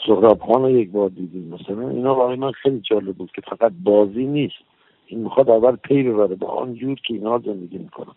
[0.07, 1.53] سهراب خان رو یک بار دیدیم.
[1.53, 4.55] مثلا اینا برای من خیلی جالب بود که فقط بازی نیست.
[5.07, 6.35] این می‌خواد اول پی ببره.
[6.35, 8.13] با آن جور که اینا زندگی می‌کنن.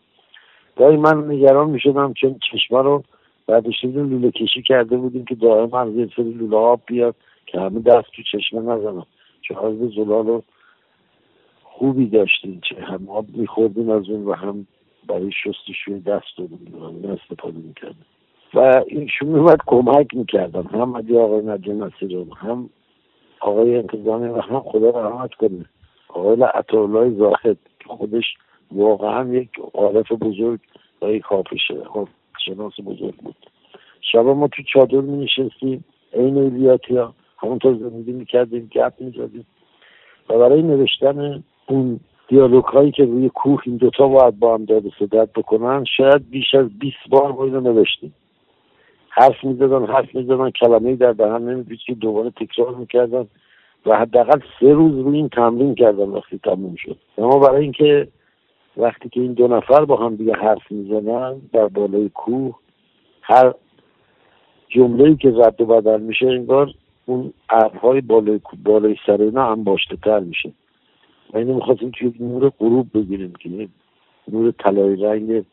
[0.77, 3.03] گاهی من نگران می‌شدم چون چشمه رو
[3.47, 7.15] بعدش لوله کشی کرده بودیم که دائم از یه سری لوله آب بیاد
[7.47, 9.07] که همه دست تو چشمه نزنم
[9.49, 10.43] چه حالت زلال
[11.63, 14.67] خوبی داشتیم چه هم آب میخوردیم از اون و هم
[15.09, 16.75] برای شستشوی دست دادیم
[17.05, 18.07] استفاده می‌کردیم
[18.55, 22.71] و ایشون میومد کمک می‌کردم هم علی آقای نجم نصیرون هم
[23.41, 25.65] آقای انتظامی و هم خدا رحمت کنه.
[26.09, 28.25] آقای عطاالله زاهد که خودش
[28.73, 30.61] واقعا یک عارف بزرگ
[31.03, 31.57] و یک حافظ
[32.45, 33.37] شناس بزرگ بود.
[34.01, 39.47] شبا ما تو چادر می نشستیم این ایلیاتی ها همونطور زندگی می‌کردیم گپ می‌زدیم.
[40.29, 42.01] و برای نوشتن اون
[42.33, 46.55] دیالوگ هایی که روی کوه این دوتا باید با هم داد صدت بکنن شاید بیش
[46.55, 48.15] از 20 بار ما اینو نوشتیم.
[49.09, 53.27] حرف می‌زدن حرف می‌زدن کلمه در دهن نمیپیچ که دوباره تکرار می‌کردن
[53.87, 56.97] و حداقل سه روز روی این تمرین کردن وقتی تموم شد.
[57.19, 58.09] اما برای اینکه
[58.77, 62.55] وقتی که این دو نفر با هم دیگه حرف می‌زنن در بالای کوه
[63.23, 63.55] هر
[64.69, 66.71] جمله که رد و بدل میشه انگار
[67.07, 70.53] اون ابرهای بالای بالای سر اینا هم باشته تر میشه.
[71.33, 73.69] و اینو می‌خواستیم توی نور غروب بگیریم که
[74.29, 75.45] نور طلایی رنگ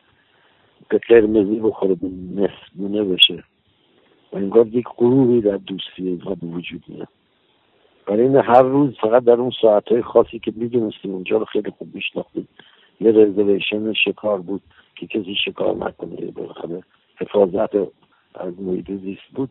[0.89, 3.43] به قرمزی بخوره به نصفونه بشه.
[4.33, 7.07] و انگار یک غروبی در دوستی اینها به وجود میاد.
[8.05, 11.95] برای این هر روز فقط در اون ساعتهای خاصی که می‌دونستیم اونجا رو خیلی خوب
[11.95, 12.47] میشناختیم.
[13.01, 14.61] یه رزرویشن شکار بود
[14.95, 16.83] که کسی شکار نکنه بالاخره
[17.15, 17.75] حفاظت
[18.35, 19.49] از محیط زیست بود.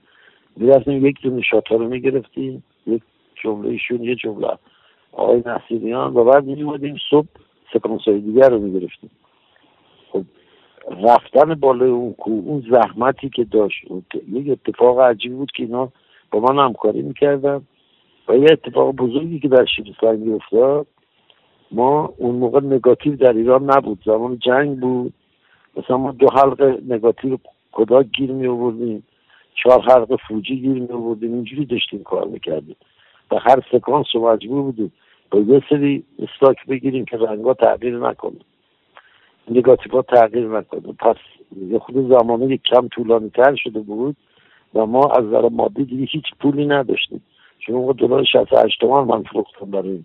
[0.56, 3.02] می‌رفتیم یک دونه شاتا رو می‌گرفتیم یک
[3.42, 4.48] جمله ایشون یه جمله
[5.12, 7.28] آقای نصیریان و بعد میومدیم صبح
[7.72, 9.10] سکانس های دیگر رو می‌گرفتیم
[10.12, 10.24] خب
[11.04, 13.84] رفتن بالای اون کو اون زحمتی که داشت
[14.32, 15.88] یک اتفاق عجیب بود که اینا
[16.30, 17.62] با من همکاری می‌کردن
[18.28, 19.94] و یه اتفاق بزرگی که در شیر
[20.34, 20.86] افتاد
[21.70, 25.12] ما اون موقع نگاتیو در ایران نبود زمان جنگ بود.
[25.76, 27.38] مثلا ما دو حلقه نگاتیو
[27.72, 29.02] کدا گیر می آوردیم
[29.54, 32.76] چهار حلقه فوجی گیر می آوردیم اینجوری داشتیم کار می‌کردیم.
[33.30, 34.92] و هر سکانس رو مجبور بودیم
[35.30, 38.38] با یه سری استاک بگیریم که رنگا تغییر نکنه.
[39.50, 40.92] نگاتیو ها تغییر نکنه.
[40.98, 41.16] پس
[41.56, 44.16] یه خود زمانه کم طولانی تر شده بود
[44.74, 47.22] و ما از نظر مادی دیگه هیچ پولی نداشتیم.
[47.58, 50.04] چون موقع دلار 68 تومن من فروختم برای این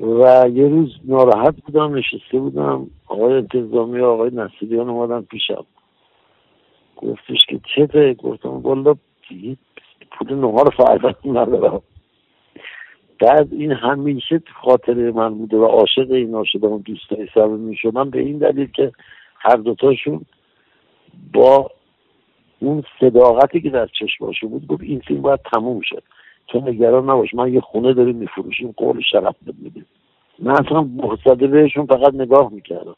[0.00, 2.86] و یه روز ناراحت بودم نشسته بودم.
[3.06, 5.64] آقای انتظامی و آقای نصیریان اومدن پیشم.
[6.96, 8.94] گفتش که چته؟ گفتم والا
[10.20, 11.82] پول نهار فردا ندارم
[13.20, 18.20] بعد این همیشه خاطر من بوده و عاشق این شدم و دوستای صمیمی شدم به
[18.20, 18.92] این دلیل که
[19.36, 20.20] هر دوتاشون
[21.32, 21.70] با
[22.60, 26.02] اون صداقتی که در چشماشو بود گفت این فیلم باید تموم شد
[26.48, 29.86] تو نگران نباش من یه خونه داریم میفروشیم قول شرف میدیم.
[30.38, 32.96] من اصلا محصده بهشون فقط نگاه می‌کردم.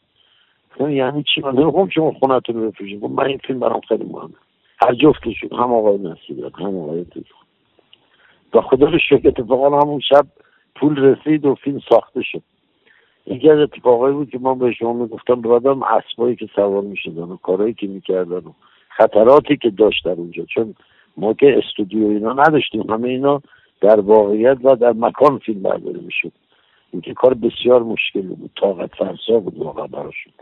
[0.79, 4.33] یعنی چی؟ من نمی‌خوام شما خونتون رو بفروشیم خب من این فیلم برام خیلی مهمه.
[4.83, 7.47] هر جفتشون هم آقای نصیب هم آقای تیزخون
[8.53, 10.25] و خدا رو شکر اتفاقا همون شب
[10.75, 12.41] پول رسید و فیلم ساخته شد.
[13.25, 17.37] یکی از اتفاقایی بود که من به شما می‌گفتم برادم اسبایی که سوار می‌شدن و
[17.37, 18.51] کارهایی که می‌کردن و
[18.89, 20.45] خطراتی که داشت در اونجا.
[20.45, 20.75] چون
[21.17, 23.41] ما که استودیو اینا نداشتیم همه اینا
[23.81, 26.31] در واقعیت و در مکان فیلم برداری می‌شد.
[26.91, 30.33] اینکه کار بسیار مشکلی بود طاقت فرسا بود واقعا براشون.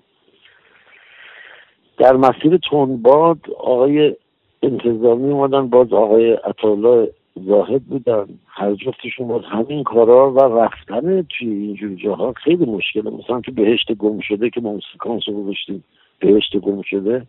[1.97, 4.15] در مسیر تونباد آقای
[4.63, 8.27] انتظامی اومدن باز آقای عطاالله زاهد بودن.
[8.47, 13.09] هر جفتشون باز همین کارا و رفتن توی اینجور جاها خیلی مشکله.
[13.09, 15.83] مثلا تو بهشت گم شده که ما سکانس رو گذاشتیم
[16.19, 17.25] بهشت گم شده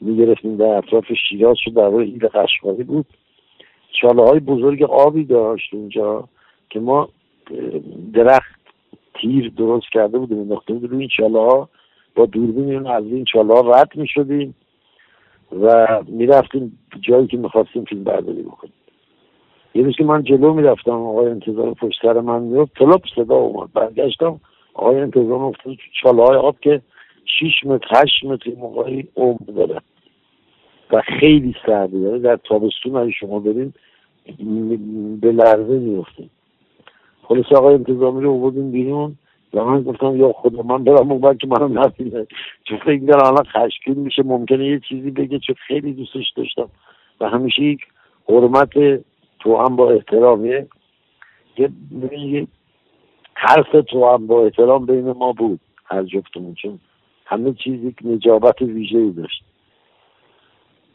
[0.00, 3.06] می‌گرفتیم در اطراف شیراز شد در ایل بود.
[4.00, 6.28] چاله های بزرگ آبی داشت اونجا
[6.70, 7.08] که ما
[8.12, 8.58] درخت
[9.14, 11.68] تیر درست کرده بودیم انداخته بودیم روی این چاله ها
[12.14, 14.54] با دوربین از این چاله ها رد می شدیم
[15.52, 18.72] و می‌رفتیم جایی که می‌خواستیم فیلم برداری بکنیم.
[19.74, 23.72] یه روز که من جلو می‌رفتم آقای انتظار پشت سر من میفت طلب صدا اومد.
[23.72, 24.40] برگشتم
[24.74, 26.82] آقای انتظار افتاد تو چاله های آب که
[27.40, 29.80] 6 متر 8 متر موقعی عمر داره
[30.90, 32.18] و خیلی سرده داره.
[32.18, 33.72] در تابستون اگه شما برین
[35.20, 36.30] به لرزه میفتیم
[37.22, 39.16] خلاص آقای انتظامی رو بودیم بیرون.
[39.54, 42.26] و من گفتم یا خدا من برم اون که منم نبینه
[42.64, 46.68] چون فکر دارم الان خشکین میشه ممکنه یه چیزی بگه چون خیلی دوستش داشتم.
[47.20, 47.80] و همیشه یک
[48.28, 49.02] حرمت
[49.38, 50.66] تو هم با احترامیه.
[51.58, 52.46] یه
[53.34, 55.60] حرف تو هم با احترام بین ما بود.
[55.84, 56.78] هر جفتمون چون
[57.26, 59.42] همه چیز یک نجابت ویژه داشت.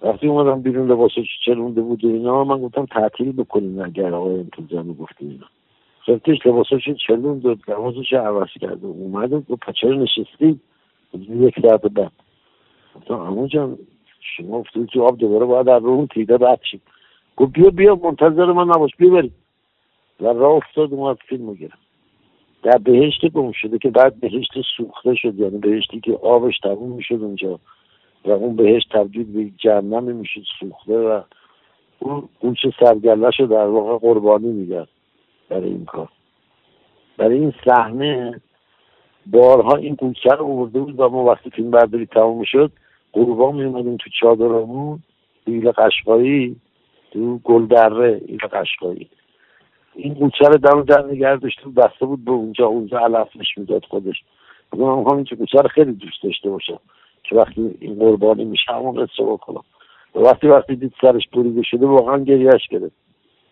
[0.02, 4.94] وقتی اومدم بیرون لباسش چلونده بود و اینا من گفتم تعطیل بکنیم اگر آقای انتظامی
[4.94, 5.46] گفته اینا.
[6.08, 10.60] رفتش لباسش چلوند و لباسش عوض کرد و اومد و گفت چرا نشستی.
[11.30, 12.12] یک ساعت بعد.
[12.96, 13.78] گفتم امو جان
[14.20, 16.82] شما افتید تو آب دوباره باید در رو تیده رد شید
[17.36, 19.36] گفت بیا بیا منتظر من نباش بیا بریم.
[20.22, 21.78] و راه افتاد اومد فیلم گرفت.
[22.64, 25.40] در بهشت گم شده که بعد بهشت سوخته شد.
[25.40, 27.60] یعنی بهشتی که آبش تموم می‌شد اونجا.
[28.26, 31.22] و اون بهشت تبدیل به جهنم می‌شد سوخته و
[32.00, 34.88] اون اون چه سرگلش رو در واقع قربانی میگرد
[35.50, 36.10] برای این کار.
[37.18, 38.42] برای این صحنه
[39.26, 42.72] بارها این کوچه رو آورده بود و ما وقتی فیلم برداری تموم شد
[43.14, 45.00] قربان میومدیم تو چادرمون
[45.46, 46.56] ایل قشقایی
[47.12, 49.10] تو گلدره ایل قشقایی.
[49.96, 54.24] این کوچه رو دم در نگه داشته بسته بود به اونجا اونجا علفش می‌داد خودش.
[54.74, 56.80] من می‌خوام این کوچه رو خیلی دوست داشته باشم
[57.24, 59.64] که وقتی این قربانی میشه همون قصه بکنم
[60.16, 63.03] وقتی وقتی دید سرش بریده شده واقعا گریهش گرفت.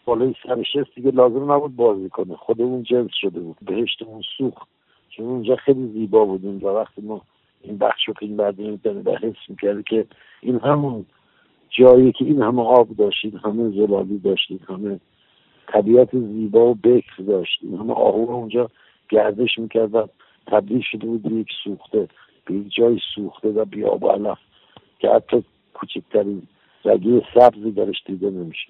[0.06, 2.36] بالای سرش دیگه لازم نبود بازی کنه.
[2.36, 4.68] خود اون جنس شده بود بهشت اون سوخت.
[5.10, 7.22] چون اونجا خیلی زیبا بود اونجا وقتی ما
[7.62, 8.56] این بخش رو فیلم بعد
[9.04, 10.06] به حس می‌کرده که
[10.42, 11.06] این همون
[11.70, 15.00] جایی که این همه آب داشتید همه زلالی داشتید همه
[15.68, 18.70] طبیعت زیبا و بکر داشتید همه آهو اونجا
[19.10, 20.08] گردش می‌کرد و
[20.48, 22.08] تبدیل شده بود یک سوخته
[22.46, 24.38] به یک جای سوخته و بیاب و علف
[25.00, 25.44] که حتی
[25.74, 26.48] کوچکترین
[26.86, 28.68] رگی سبزی درش دیده نمیشه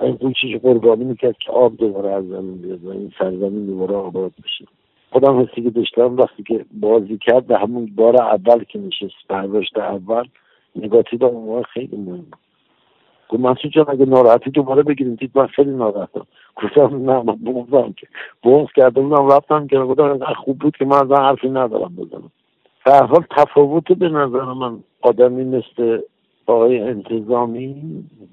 [0.00, 4.32] این قوچش قربانی می‌کرد که آب دوباره از زمین بیاد و این سرزمین دوباره آباد
[4.44, 4.64] بشه.
[5.10, 9.78] خودم حسی که داشتم وقتی که بازی کرد به همون بار اول که نشست برداشت
[9.78, 10.24] اول
[10.76, 12.36] نگاتیو اون خیلی مهم بود.
[13.28, 15.14] گفت منصور جان اگه ناراحتی دوباره بگیریم.
[15.14, 16.26] دید من خیلی ناراحتم.
[16.56, 18.06] گفتم نه من بغضم که
[18.44, 22.30] بغض کرده بودم رفتم که گفتم خوب بود که من از حرفی ندارم بزنم.
[22.86, 26.00] در حال تفاوت به نظر من آدمی مثل
[26.48, 27.82] آقای انتظامی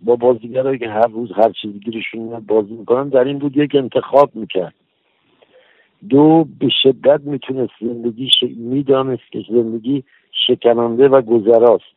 [0.03, 4.30] با بازیگرایی که هر روز هر چیزی گیرشون بازی می‌کنن در این بود یک انتخاب
[4.34, 4.74] می‌کرد.
[6.09, 8.43] دو به شدت می‌تونست زندگی ش...
[8.57, 10.03] می‌دانست که زندگی
[10.47, 11.95] شکننده و گذراست.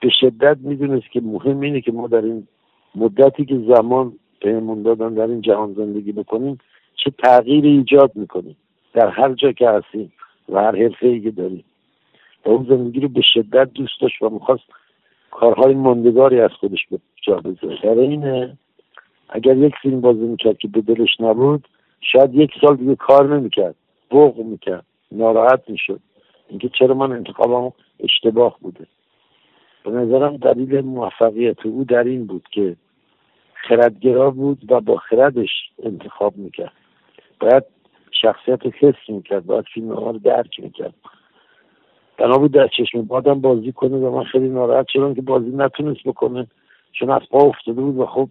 [0.00, 2.46] به شدت می‌دونست که مهم اینه که ما در این
[2.94, 6.58] مدتی که زمان بهمون دادن در این جهان زندگی بکنیم
[7.04, 8.56] چه تغییری ایجاد می‌کنیم.
[8.92, 10.12] در هر جا که هستیم
[10.48, 11.64] و هر حرفه ای که داریم.
[12.46, 14.64] و اون زندگی رو به شدت دوست داشت و می‌خواست
[15.30, 18.02] کارهای ماندگاری از خودش به جا بذاره.
[18.02, 18.58] اینه
[19.28, 21.68] اگر یک فیلم بازی می‌کرد که به دلش نبود
[22.00, 23.74] شاید یک سال دیگه کار نمی‌کرد
[24.10, 26.00] بغ می‌کرد ناراحت می‌شد.
[26.48, 28.86] اینکه چرا من انتخابم اشتباه بوده.
[29.84, 32.76] به نظرم دلیل موفقیت او در این بود که
[33.54, 35.50] خردگرا بود و با خردش
[35.82, 36.72] انتخاب می‌کرد.
[37.40, 37.64] باید
[38.22, 40.94] شخصیت حس می‌کرد باید فیلم رو درک می‌کرد.
[42.18, 46.00] بنا بود در چشم بادم بازی کنه و من خیلی ناراحت شدم که بازی نتونست
[46.04, 46.46] بکنه.
[46.92, 48.28] چون از پا افتاده بود و خب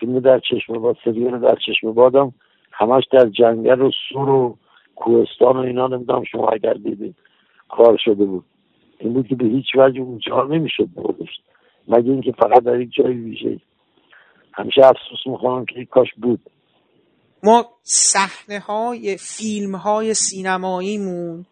[0.00, 2.32] فیلم در چشم باد سریال در چشم بادم
[2.72, 4.56] همش در جنگل و سور و
[4.96, 7.14] کوهستان و اینا نمی‌دونم شما اگر دیدید
[7.68, 8.44] کار شده بود.
[8.98, 11.42] این بود که به هیچ وجه اونجا نمی‌شد بردشت
[11.88, 13.60] مگه اینکه فقط در یک جای ویژه
[14.52, 16.40] همیشه افسوس می‌خوام که کاش بود.
[17.44, 21.46] ما صحنه های فیلم های سینماییمون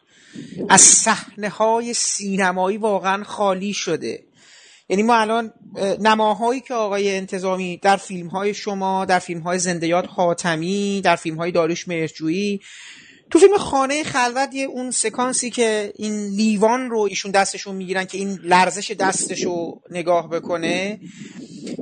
[0.68, 4.24] از صحنه های سینمایی واقعا خالی شده.
[4.88, 5.52] یعنی ما الان
[6.00, 11.36] نماهایی که آقای انتظامی در فیلم های شما در فیلم های زندیات حاتمی در فیلم
[11.36, 12.60] های داریوش مرجویی
[13.30, 18.18] تو فیلم خانه خلوت یه اون سکانسی که این لیوان رو ایشون دستشون می‌گیرن که
[18.18, 21.00] این لرزش دستش رو نگاه بکنه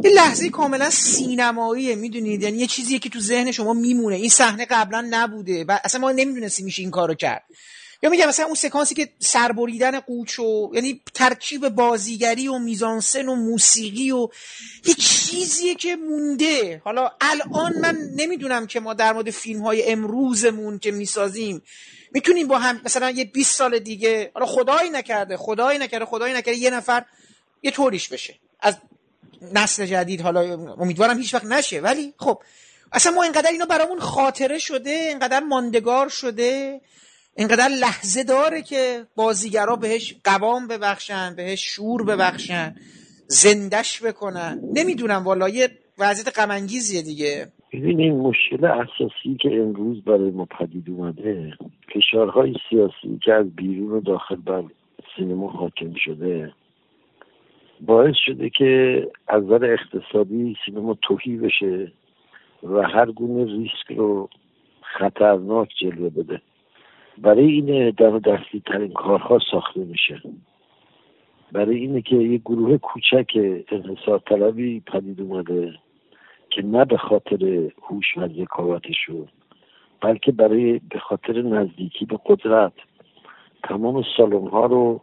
[0.04, 4.16] یه لحظه کاملا سینماییه می‌دونید؟ یعنی یه چیزیه که تو ذهن شما میمونه.
[4.16, 7.44] این صحنه قبلا نبوده و اصلا ما نمی‌دونستیم میشه این کارو کرد.
[8.02, 13.34] یا میگم مثلا اون سکانسی که سربریدن قوچ و یعنی ترکیب بازیگری و میزانسن و
[13.34, 14.28] موسیقی و
[14.84, 16.82] یه چیزیه که مونده.
[16.84, 21.62] حالا الان من نمی‌دونم که ما در مورد فیلم های امروزمون که می‌سازیم
[22.12, 26.58] می‌تونیم با هم مثلا یه 20 سال دیگه حالا خدایی نکرده خدایی نکرده خدایی نکرده
[26.58, 27.04] یه نفر
[27.62, 28.34] یه طوریش بشه.
[28.60, 28.76] از
[29.52, 30.40] نسل جدید حالا
[30.78, 32.42] امیدوارم هیچ وقت نشه ولی خب.
[32.92, 36.80] اصلا ما اینقدر اینا برامون خاطره شده اینقدر ماندگار شده.
[37.38, 42.74] اینقدر لحظه داره که بازیگرا بهش قوام ببخشن بهش شور ببخشن
[43.26, 44.60] زندش بکنن.
[44.72, 45.68] نمی‌دونم والا یه
[45.98, 47.46] وضعیت غمانگیزیه دیگه.
[47.72, 51.52] ببینید مشکل اساسی که امروز برای ما پدید اومده
[51.94, 54.62] فشارهای سیاسی که از بیرون و داخل بر
[55.16, 56.52] سینما حاکم شده
[57.80, 61.92] باعث شده که از نظر اقتصادی سینما توهی بشه
[62.62, 64.28] و هر گونه ریسک رو
[64.98, 66.40] خطرناک جلوه بده.
[67.18, 70.22] برای این در دستی ترین کارها ساخته میشه.
[71.52, 73.30] برای اینه که یه گروه کوچک
[73.68, 75.74] انحصار طلبی پدید اومده
[76.50, 79.28] که نه به خاطر هوش و ذکاوتشون
[80.00, 82.72] بلکه برای به خاطر نزدیکی به قدرت.
[83.62, 85.00] تمام سالن ها رو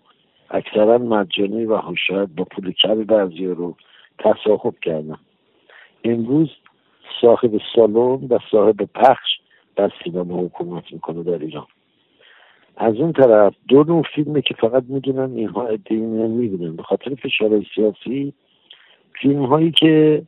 [0.50, 3.76] اکثرا مجانی و شاید با پول کمی بعضی رو
[4.20, 5.18] تصاحب کردن.
[6.04, 6.50] امروز
[7.22, 9.40] صاحب سالن و صاحب پخش
[9.76, 11.68] در سینما حکومت می‌کنه در ایران.
[12.78, 17.66] از اون طرف دو نوع فیلمه که فقط می‌دونن اینها ادهی می‌بینن به خاطر فشار
[17.76, 18.34] سیاسی
[19.22, 20.24] فیلم هایی که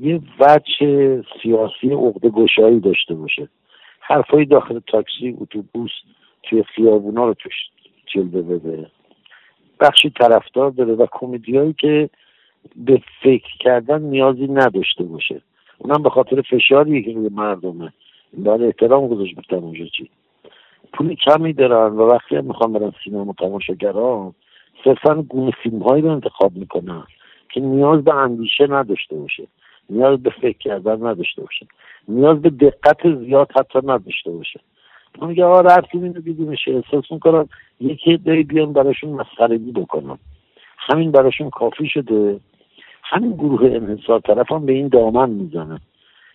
[0.00, 3.48] یه وجه سیاسی عقده گشایی داشته باشه.
[4.00, 5.90] حرفایی داخل تاکسی اتوبوس
[6.42, 7.54] توی خیابونا رو توش
[8.06, 8.86] جلوه بده.
[9.80, 12.10] بخشی طرفدار داره و کمدیایی که
[12.76, 15.40] به فکر کردن نیازی نداشته باشه.
[15.78, 17.92] اونم به خاطر فشاری که روی مردمه.
[18.32, 20.10] باید احترام گذاشت به تماشا چی
[20.92, 24.34] پول کمی دارن و وقتی هم می‌خوام برن سینما تماشاگران
[24.84, 27.02] صرفا گونه فیلم هایی رو انتخاب می‌کنن
[27.52, 29.46] که نیاز به اندیشه نداشته باشه
[29.90, 31.66] نیاز به فکر کردن نداشته باشه
[32.08, 34.60] نیاز به دقت زیاد حتی نداشته باشه.
[35.20, 37.48] من میگه آقا رفتیم اینو دیدیمشه احساس می‌کنم
[37.80, 40.18] یکی دی بیان براشون مسخرگی بکنم
[40.78, 42.40] همین براشون کافی شده.
[43.02, 45.80] همین گروه انحصار طرف هم به این دامن می‌زنه.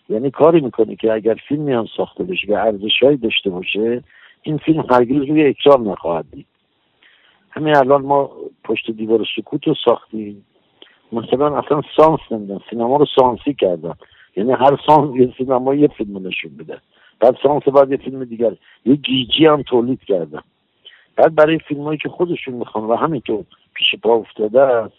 [0.10, 4.04] یعنی کاری می‌کنه که اگر فیلمی هم ساخته بشه که ارزشهایی داشته باشه
[4.42, 6.46] این فیلم هرگز روی اکرام نخواهد دید.
[7.52, 8.32] همین الان ما
[8.64, 10.46] پشت دیوار سکوت رو ساختیم.
[11.12, 13.94] مثلا اصلا سانس نمیدن سینما رو سانسی کردن.
[14.36, 16.78] یعنی هر سانس یه سینما یه فیلم نشون بده.
[17.20, 18.56] بعد سانس بعد یه فیلم دیگر.
[18.86, 20.42] یه گیجی هم تولید کردن.
[21.16, 24.94] بعد برای فیلم هایی که خودشون می‌خوان و همین که پیش پا افتاده است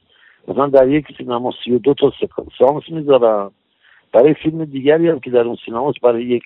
[0.48, 2.12] مثلا در یک سینما سی و دو تا
[2.58, 3.50] سانس می‌ذارن.
[4.12, 6.42] برای فیلم دیگری هم که در اون سینماست برای یک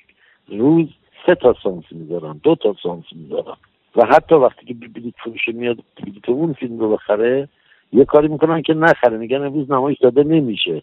[0.49, 0.87] روز
[1.27, 3.57] سه تا سانس می‌ذارن دو تا سانس می‌ذارن.
[3.97, 7.49] و حتی وقتی که بلیط فروش میاد بلیط اون فیلم رو بخره
[7.93, 10.83] یه کاری می‌کنن که نخره میگن امروز نمایش داده نمیشه.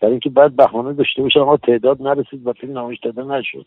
[0.00, 3.66] برای اینکه بعد بهانه داشته باشه اما تعداد نرسید و فیلم نمایش داده نشد.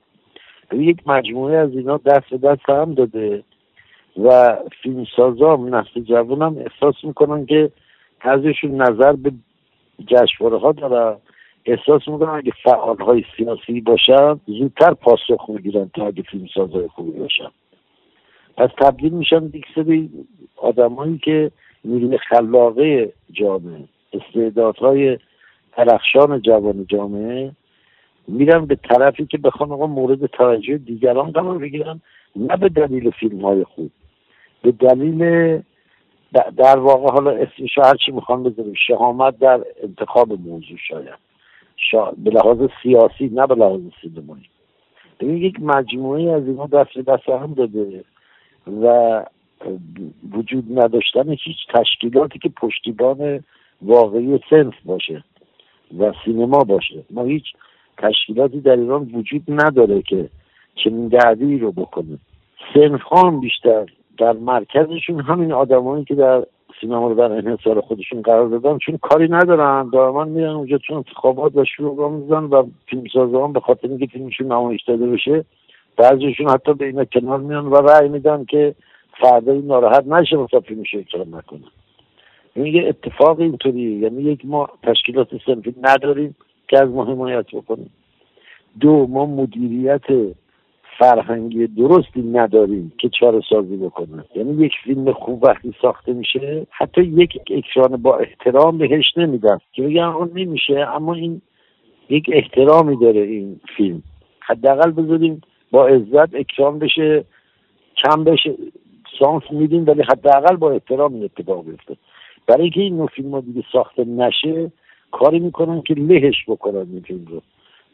[0.72, 3.44] یک مجموعه از اینا دست به دست هم داده.
[4.24, 7.72] و فیلمسازا نسل جوان هم احساس می‌کنن که
[8.26, 9.32] بعضیشون نظر به
[10.08, 11.18] جشنواره ها دارن
[11.66, 17.52] احساس می‌کنن اگه فعال های سیاسی باشن زودتر پاسخ می‌گیرن تا اگه فیلمسازهای خوبی باشن.
[18.58, 20.10] پس تبدیل میشن یک سری
[20.58, 21.52] آدمایی که
[21.86, 23.84] نیروی خلاقه جامعه
[24.14, 25.18] استعدادهای
[25.78, 27.52] درخشان جوان جامعه
[28.28, 32.02] میرن به طرفی که بخوان آقا مورد توجه دیگران قرار بگیرن
[32.36, 33.92] نه به دلیل فیلم های خوب.
[34.62, 35.20] به دلیل
[36.58, 41.33] در واقع حالا اسمش هرچی می‌خوان بذاریم شهامت در انتخاب موضوع شاید.
[41.92, 42.12] شا...
[42.12, 44.50] به لحاظ سیاسی نه به لحاظ سینمایی
[45.20, 48.04] ببین یک مجموعه از اینا دست دست هم داده
[48.82, 49.26] و
[50.32, 53.44] وجود نداشتن هیچ تشکیلاتی که پشتیبان
[53.82, 55.24] واقعی سنف باشه
[56.00, 57.04] و سینما باشه.
[57.10, 57.44] ما هیچ
[57.98, 60.30] تشکیلاتی در ایران وجود نداره که
[60.76, 62.18] چنین دعوی رو بکنه.
[62.74, 63.86] سنف هم بیشتر
[64.18, 66.46] در مرکزشون همین آدمایی که در
[66.82, 69.90] سینما رو در انحصار خودشون قرار دادن چون کاری ندارن.
[69.90, 74.84] دائما میرن اونجا چون انتخابات و شروع میزن و فیلمسازان به خاطر اینکه فیلمشون نمایش
[74.84, 75.46] داده بشه
[75.98, 78.76] بعضیشون حتی به اینا کنار میان و رأی میدن که
[79.22, 81.64] فردا ناراحت نشه مثلا فیلمش اکرام نکنه
[82.56, 83.98] این یه اتفاق اینطوریه.
[83.98, 86.36] یعنی یک ما تشکیلات سنفی نداریم
[86.68, 87.90] که از ما حمایت بکنیم.
[88.80, 90.36] دو ما مدیریت
[91.00, 97.02] فرهنگی درستی نداریم که چاره سازی بکنه یعنی یک فیلم خوب وقتی ساخته میشه حتی
[97.04, 99.58] یک اکران با احترام بهش نمیدن.
[99.72, 101.42] که بگن اون نمیشه اما این
[102.10, 104.04] یک احترامی داره این فیلم.
[104.40, 105.42] حداقل بذاریم
[105.72, 107.26] با عزت اکرام بشه
[108.06, 108.56] کم بشه
[109.20, 111.98] سانس میدیم ولی حداقل با احترام این اتفاق بیفته.
[112.48, 114.72] برای اینکه این نوع فیلم دیگه ساخته نشه
[115.12, 117.42] کاری می‌کنن که لهش بکنن این فیلم رو.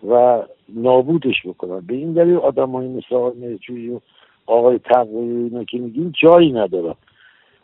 [0.07, 0.43] و
[0.75, 1.79] نابودش بکنن.
[1.87, 3.99] به این دلیل آدم های مثل آقای و
[4.45, 6.95] آقای تقوی اینا که میگیم جایی ندارن.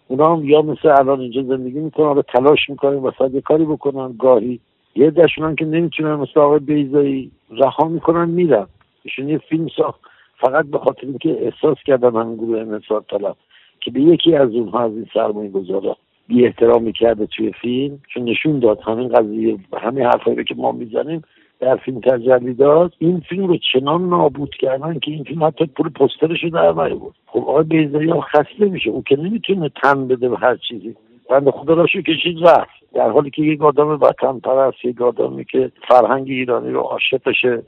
[0.07, 4.15] اونا هم یا مثل الان اینجا زندگی می‌کنن و تلاش می‌کنن و یه کاری بکنن.
[4.19, 4.59] گاهی
[4.95, 8.67] یه دشونن که نمی‌تونن مثل آقای بیزایی رها می‌کنن میرن.
[9.03, 9.99] ایشون یه فیلم ساخت.
[10.39, 13.35] فقط به خاطر اینکه احساس کردن همین گروه انصار طلب
[13.81, 18.23] که به یکی از اونها از این سرمایه گذارا بی احترامی کرده توی فیلم چون
[18.23, 21.21] نشون داد همین قضیه همین حرفایی که ما می‌زنیم
[21.59, 26.43] در فیلم تجلیدات این فیلم رو چنان نابود کردن که این فیلم حتی پول پسترش
[26.43, 30.37] رو در بود خب آقای بیزایی هم خسته میشه او که نمی‌تونه تن بده به
[30.37, 30.95] هر چیزی.
[31.29, 32.69] بند خدا را کشید رفت.
[32.93, 37.63] در حالی که یک آدم وطن پرست یک آدمی که فرهنگ ایرانی رو عاشقشه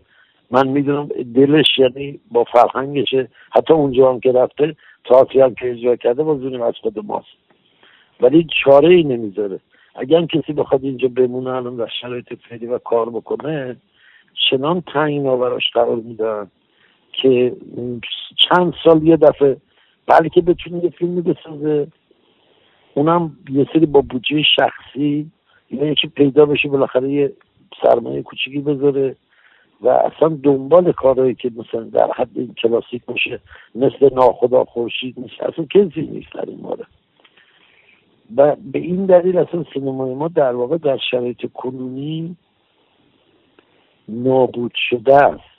[0.51, 3.27] من می‌دونم دلش یعنی با فرهنگشه.
[3.51, 7.27] حتی اونجا هم که رفته تاعتی هم که اجرا کرده زونیم از خود ماست.
[8.21, 9.59] ولی چاره ای نمی‌ذاره.
[9.97, 13.75] اگر کسی بخواد اینجا بمونه الان در شرایط فعلی و کار بکنه
[14.49, 16.51] چنان تعیینا براش قرار میدن
[17.11, 17.55] که
[18.49, 19.57] چند سال یه دفعه
[20.07, 21.87] بلکه بتونه یه فیلمی بسازه.
[22.93, 25.31] اونم یه سری با بودجه شخصی
[25.71, 27.33] یا یکی پیدا بشه بالاخره یه
[27.83, 29.15] سرمایه کوچیکی بذاره
[29.81, 33.39] و اصلا دنبال کارهایی که مثلا در حد این کلاسیک باشه
[33.75, 35.43] مثل ناخدا خورشید نیست.
[35.43, 36.87] اصلا کسی نیست در این مورد.
[38.35, 42.35] و به این دلیل اصلا سینمای ما در واقع در شرایط کنونی
[44.09, 45.57] نابود شده است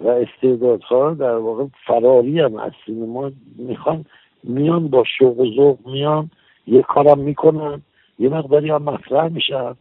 [0.00, 4.04] و استعدادها در واقع فراری هم از سینما می‌خوان
[4.44, 6.30] میان با شوق و ذوق میان
[6.66, 7.82] یه کارم می‌کنن
[8.18, 9.74] یه مقداری هم مطرح میشن.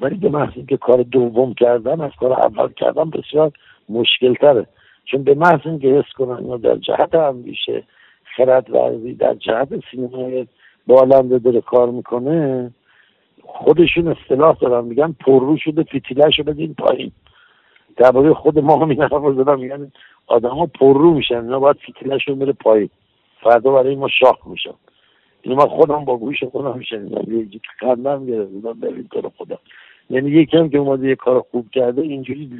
[0.00, 3.52] ولی به محض که کار دوم کردن از کار اول کردن بسیار
[3.88, 4.66] مشکل تره
[5.04, 7.82] چون به محض اینکه حس کنن یا در جهت اندیشه
[8.36, 10.46] خرد ورزی در جهت سینمای
[10.86, 12.70] بالنده داره کار می‌کنه
[13.42, 17.12] خودشون اصطلاح دارن میگن پررو شده فتیلش رو بدین پایین.
[17.96, 19.92] درباره خود ما هم این حرف زدم میگن
[20.26, 22.90] آدم ها پررو میشن اینا باید فتیلش رو بره پایین.
[23.42, 24.74] فردا برای ما شاخ میشن.
[25.42, 29.58] اینو من خودم با گوش خودم میشنیدم یه خندم گرفتم ببین تو خدا.
[30.10, 32.50] یعنی یکم که اومده یه کار خوب کرده اینجوری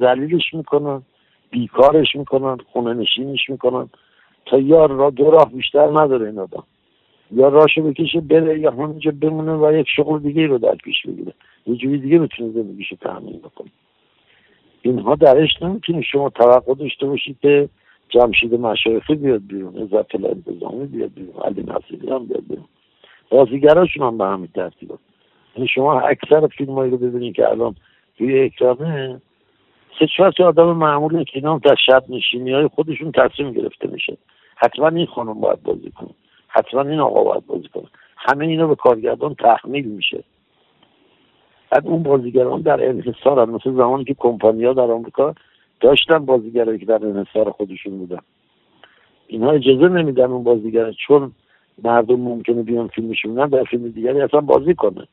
[0.00, 1.02] زلیلش می‌کنن
[1.50, 3.88] بیکارش می‌کنن خونه نشینش می‌کنن.
[4.46, 6.64] تا یا را دو راه بیشتر نداره این آدم.
[7.34, 11.32] یا راشو بکشه بره یا همینجا بمونه و یک شغل دیگه رو در پیش بگیره.
[11.66, 13.70] یه جوری دیگه می‌تونه زندگیشو تحمیل بکنه
[14.82, 17.68] اینها درش نمی‌تونی شما توقع داشته باشید که
[18.08, 22.64] جمشید مشایخی بیاد بیرون عزت الانتظامی بیاد بیرون علی نصیری هم بیاد بیرون.
[23.30, 24.90] بازیگراشون هم به همین ترتیب
[25.56, 27.74] یعنی شما اکثر فیلم رو ببینید که الان
[28.18, 29.20] توی اکرانه
[29.98, 34.16] سه چهار آدم معمولی که اینا در شب نشینی خودشون تصمیم گرفته میشه.
[34.56, 36.10] حتما این خانم باید بازی کنه.
[36.54, 37.86] حتما این آقا باید بازی کنه.
[38.16, 40.24] همه اینا به کارگردان تحمیل میشه.
[41.70, 45.34] بعد اون بازیگران در انحصار مثل زمانی که کمپانیا در آمریکا
[45.80, 48.20] داشتن بازیگرایی که در انحصار خودشون بودن.
[49.26, 51.32] اینها اجازه نمیدن اون بازیگر چون
[51.84, 55.06] مردم ممکنه بیان فیلمشون در فیلم دیگری اصلا بازی کنه.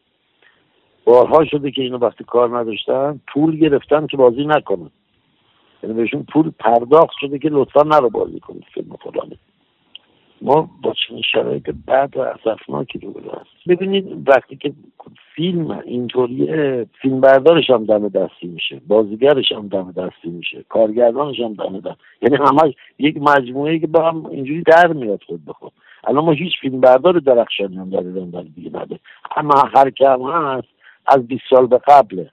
[1.05, 4.89] بارها شده که اینو وقتی کار نداشتن پول گرفتن که بازی نکنن.
[5.83, 9.37] یعنی بهشون پول پرداخت شده که لطفا نرو بازی کنید فیلم فلانه
[10.41, 14.73] ما با چنین شرایط بعد و اصفناکی رو هست ببینید وقتی که
[15.35, 21.53] فیلم اینطوریه فیلم بردارش هم دم دستی میشه بازیگرش هم دم دستی میشه کارگردانش هم
[21.53, 25.71] دم دستی یعنی همش یک مجموعه که با هم اینجوری در میاد خود به خود.
[26.03, 28.99] الان ما هیچ فیلم بردار درخشانی هم در ایران دیگه نده
[29.35, 30.67] اما هر که هم هست
[31.05, 32.29] از 20 سال به قبله.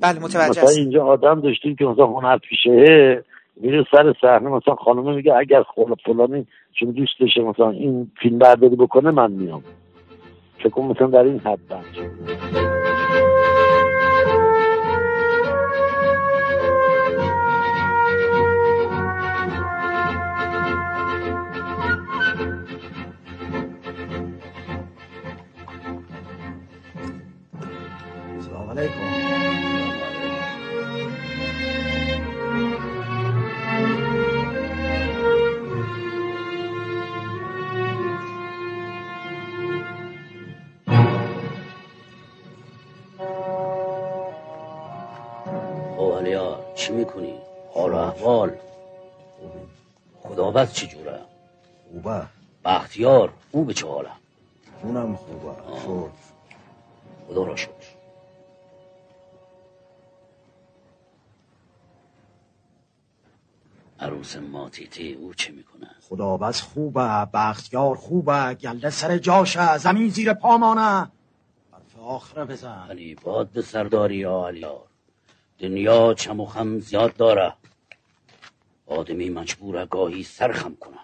[0.00, 3.24] بله متوجه مثلا اینجا آدم داشتیم که مثلا هنر پیشه
[3.56, 5.64] میره سر صحنه مثلا خانم میگه اگر
[6.04, 9.62] فلانی چون دوست داشته مثلا این فیلم برداری بکنه من میام.
[10.58, 12.81] فکر مثلا در این حد
[50.52, 51.20] خدابت چی جوره؟
[51.90, 52.26] خوبه.
[52.64, 54.10] بختیار او به چه حاله؟
[54.82, 55.54] اونم خوبه.
[55.84, 56.10] شد.
[57.28, 57.72] خدا را شکر.
[64.00, 70.32] عروس ماتیتی او چه می‌کنه؟ خدا بس خوبه بختیار خوبه گلده سر جاشه زمین زیر
[70.32, 71.10] پامانه.
[71.72, 72.86] برف آخره بزن.
[72.90, 74.86] علی باد به سرداری یا علیار
[75.58, 77.54] دنیا چم و خم زیاد داره.
[78.92, 80.98] آدمی مجبوره گاهی سرخم کنه.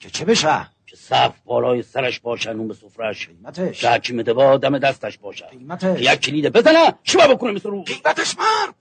[0.00, 3.80] که چه بشه؟ که صف بالای سرش باشه نون به سفرش قیمتش.
[3.80, 5.46] که حکیم دبا دم دستش باشه.
[5.46, 6.00] قیمتش.
[6.00, 8.74] یک کلیده بزنه چی بکنه مثل رو؟ قیمتش مرد!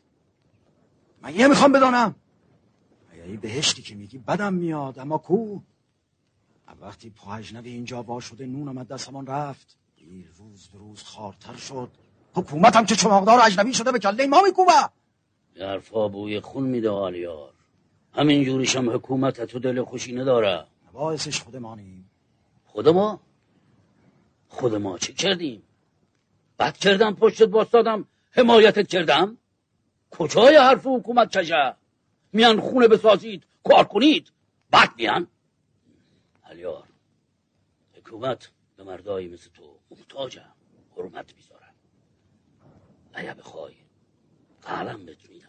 [1.22, 2.16] من یه می‌خوام بدانم.
[3.28, 5.60] ای بهشتی که میگی بدم میاد اما کو؟
[6.82, 9.78] وقتی پا اجنبی اینجا وا شده نونم از دستمان رفت.
[9.98, 11.90] دیر روز به روز خارتر شد.
[12.34, 14.72] حکومتم که چماقدار اجنبی شده به کله ما میکوبه.
[15.60, 17.55] حرفا بوی خون میده آلیار.
[18.16, 20.66] همین جوریش هم حکومت تو دل خوشی نداره.
[20.94, 22.10] باعثش خودمانیم
[22.66, 23.22] خود ما؟
[24.48, 25.64] خود ما چی کردیم؟
[26.60, 29.38] بد کردم پشتت باستادم حمایتت کردم.
[30.12, 31.76] کجای حرف حکومت چشه
[32.34, 34.32] میان خونه بسازید کار کنید.
[34.72, 35.28] بعد میان.
[36.44, 36.88] علیار
[37.98, 40.54] حکومت به مردایی مثل تو محتاجم
[40.98, 41.74] حرمت می‌ذارم
[43.14, 43.74] اگه بخوای
[44.62, 45.48] قلم بهت میدم.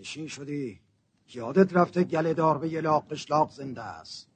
[0.00, 0.83] نشین شدی.
[1.36, 4.30] یادت رفته گلهدار به یه قشلاق زنده است.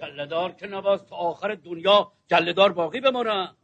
[0.00, 3.54] گلهدار که نباز تا آخر دنیا گلهدار باقی بمانه.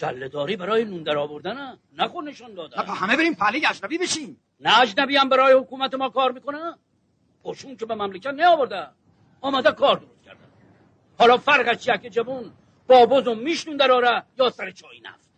[0.00, 4.40] گلهداری برای نون در آوردن نکن نشان دادن همه بریم پلی اجنبی بشیم.
[4.60, 6.74] نه اجنبی هم برای حکومت ما کار می‌کنه.
[7.44, 8.88] قشون که به مملکت نیاورده.
[9.40, 10.40] آمده کار درست کرده.
[11.18, 12.52] حالا فرقش چیه که جوون
[12.86, 15.30] با بزم میشنون در آره یا سر چای نفت.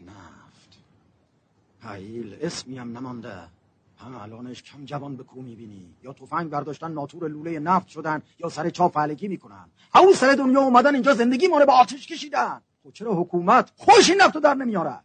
[0.00, 0.78] نفت.
[1.80, 3.55] حیل اسمی هم نمانده.
[3.98, 8.48] هم الانش کم جوان به کو می‌بینی یا تفنگ برداشتن ناتور لوله نفت شدن یا
[8.48, 9.70] سر چا فلگی می‌کنن.
[9.94, 12.62] او سر دنیا اومدن اینجا زندگی مانه به آتش کشیدن.
[12.82, 15.00] خب چرا حکومت خوش این نفتو در نمیاره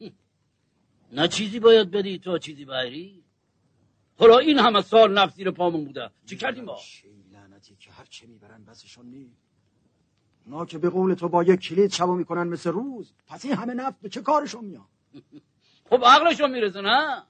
[1.12, 3.24] نه چیزی باید بدی تو چیزی بایری؟
[4.18, 6.10] حالا این همه سال نفت زیر پامون بوده.
[6.26, 6.78] چی کردیم با
[7.32, 9.32] لعنتی که هر چه می‌برن بسشون نی.
[10.46, 13.74] اونا که به قول تو با یک کلید شبا می‌کنن مثل روز پس این همه
[13.74, 14.86] نفت به چه کارشون میاد؟
[15.90, 17.22] خب عقلشون می‌رسه نه؟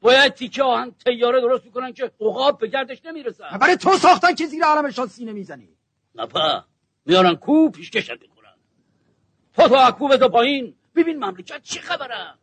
[0.00, 3.58] باید تیکه آهن تیاره درست می‌کنن که عقاب به گردش نمی‌رسن.
[3.60, 5.68] برای تو ساختن که زیر علمشان سینه می‌زنی.
[6.14, 6.64] نپا
[7.06, 8.54] میارن کو پیشکشت می‌کنن
[9.54, 10.74] تو تو اکو بزا پایین.
[10.94, 12.34] ببین مملکت چه خبره.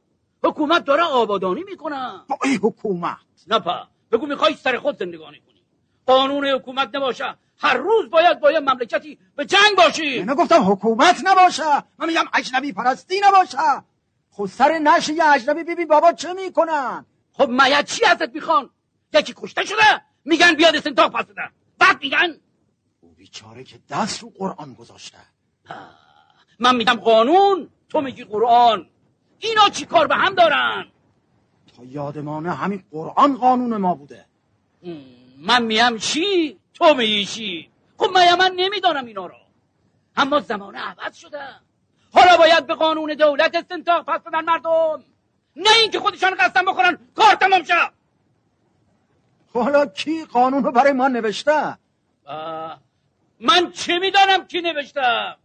[0.43, 2.11] حکومت داره آبادانی می‌کنه.
[2.27, 3.17] با ای حکومت.
[3.47, 5.63] نپا بگو می‌خوای سر خود زندگانی کنی.
[6.05, 7.35] قانون حکومت نباشه.
[7.57, 10.23] هر روز باید باید مملکتی به جنگ باشی.
[10.23, 11.83] من گفتم حکومت نباشه.
[11.99, 13.57] من میگم اجنبی پرستی نباشه.
[14.29, 17.05] خود سر نشه یه اجنبی ببین بابا چه می‌کنن؟
[17.37, 18.69] خب مایه چی ازت می‌خوان؟
[19.13, 22.39] یکی کشته شده میگن بیاد استنتاق پس بدن بعد میگن
[23.01, 25.17] او بیچاره که دست رو قرآن گذاشته.
[26.59, 28.89] من میگم قانون تو میگی قرآن.
[29.39, 30.87] اینا چی کار به هم دارن؟
[31.77, 34.25] تا یادمانه همین قرآن قانون ما بوده.
[35.37, 39.35] من میم چی؟ تو میگی چی؟ خب من من نمی‌دانم اینا رو.
[40.17, 41.39] اما زمانه عوض شده.
[42.13, 45.03] حالا باید به قانون دولت استنتاق پس بدن مردم.
[45.55, 47.91] نه اینکه خودشان قسم بخورن کار تمام شه
[49.53, 51.77] حالا کی قانون رو برای ما نوشته؟
[53.39, 55.35] من چه می‌دانم کی نوشته؟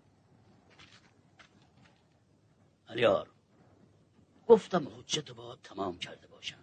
[2.88, 3.30] علیار
[4.46, 6.56] گفتم حجت با تمام کرده باشم.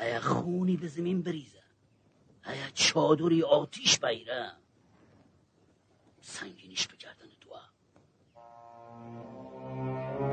[0.00, 1.62] ایا خونی به زمین بریزه
[2.46, 4.52] ایا چادری آتیش بیره
[6.20, 7.21] سنگینیش بگردن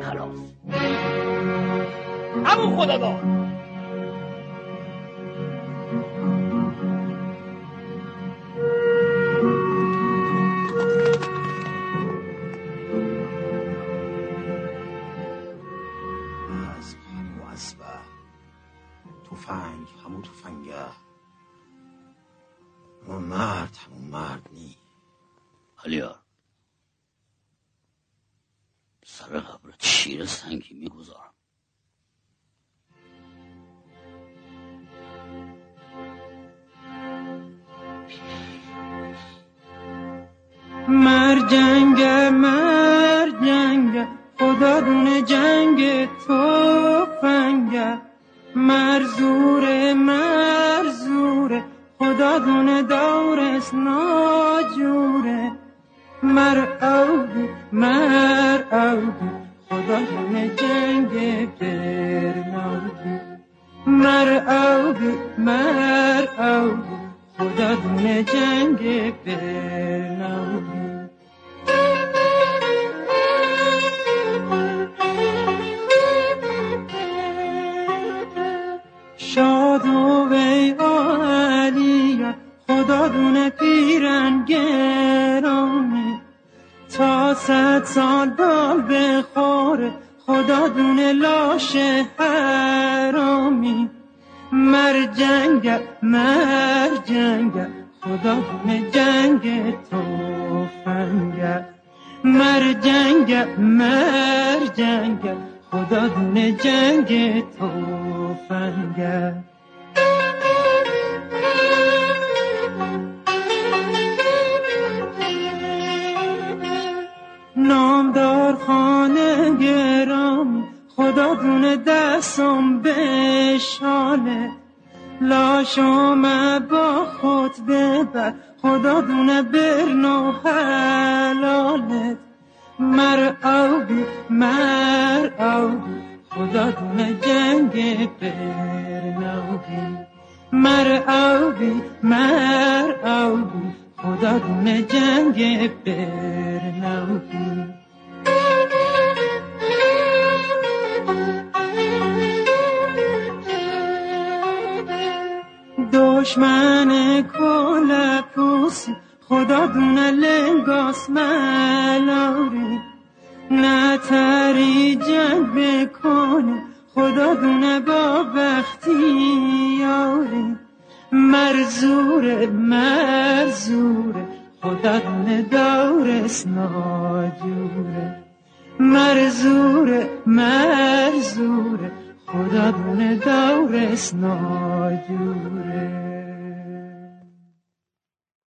[0.01, 0.39] خلاص
[2.45, 3.49] همون خدا دار
[19.31, 20.85] تفنگ همون تفنگه.
[23.07, 24.77] همون مرد همون مرد نی.
[25.85, 26.28] علیار.
[29.19, 31.33] سر قبر شیر سنگی می‌گذارم.
[40.87, 42.01] مر جنگ
[42.31, 44.07] مر جنگ
[44.39, 48.01] خدا دونه جنگ تو فنگه
[48.55, 51.63] مرزور مرزور
[51.99, 55.51] خدا دونه دورس ناجوره.
[56.23, 59.29] مر اودو مر اودو
[59.69, 61.11] خدا دونه جنگ
[61.59, 63.11] برناودو
[63.85, 66.95] مر اودو مر اودو
[67.37, 70.78] خدا دونه جنگ برناودو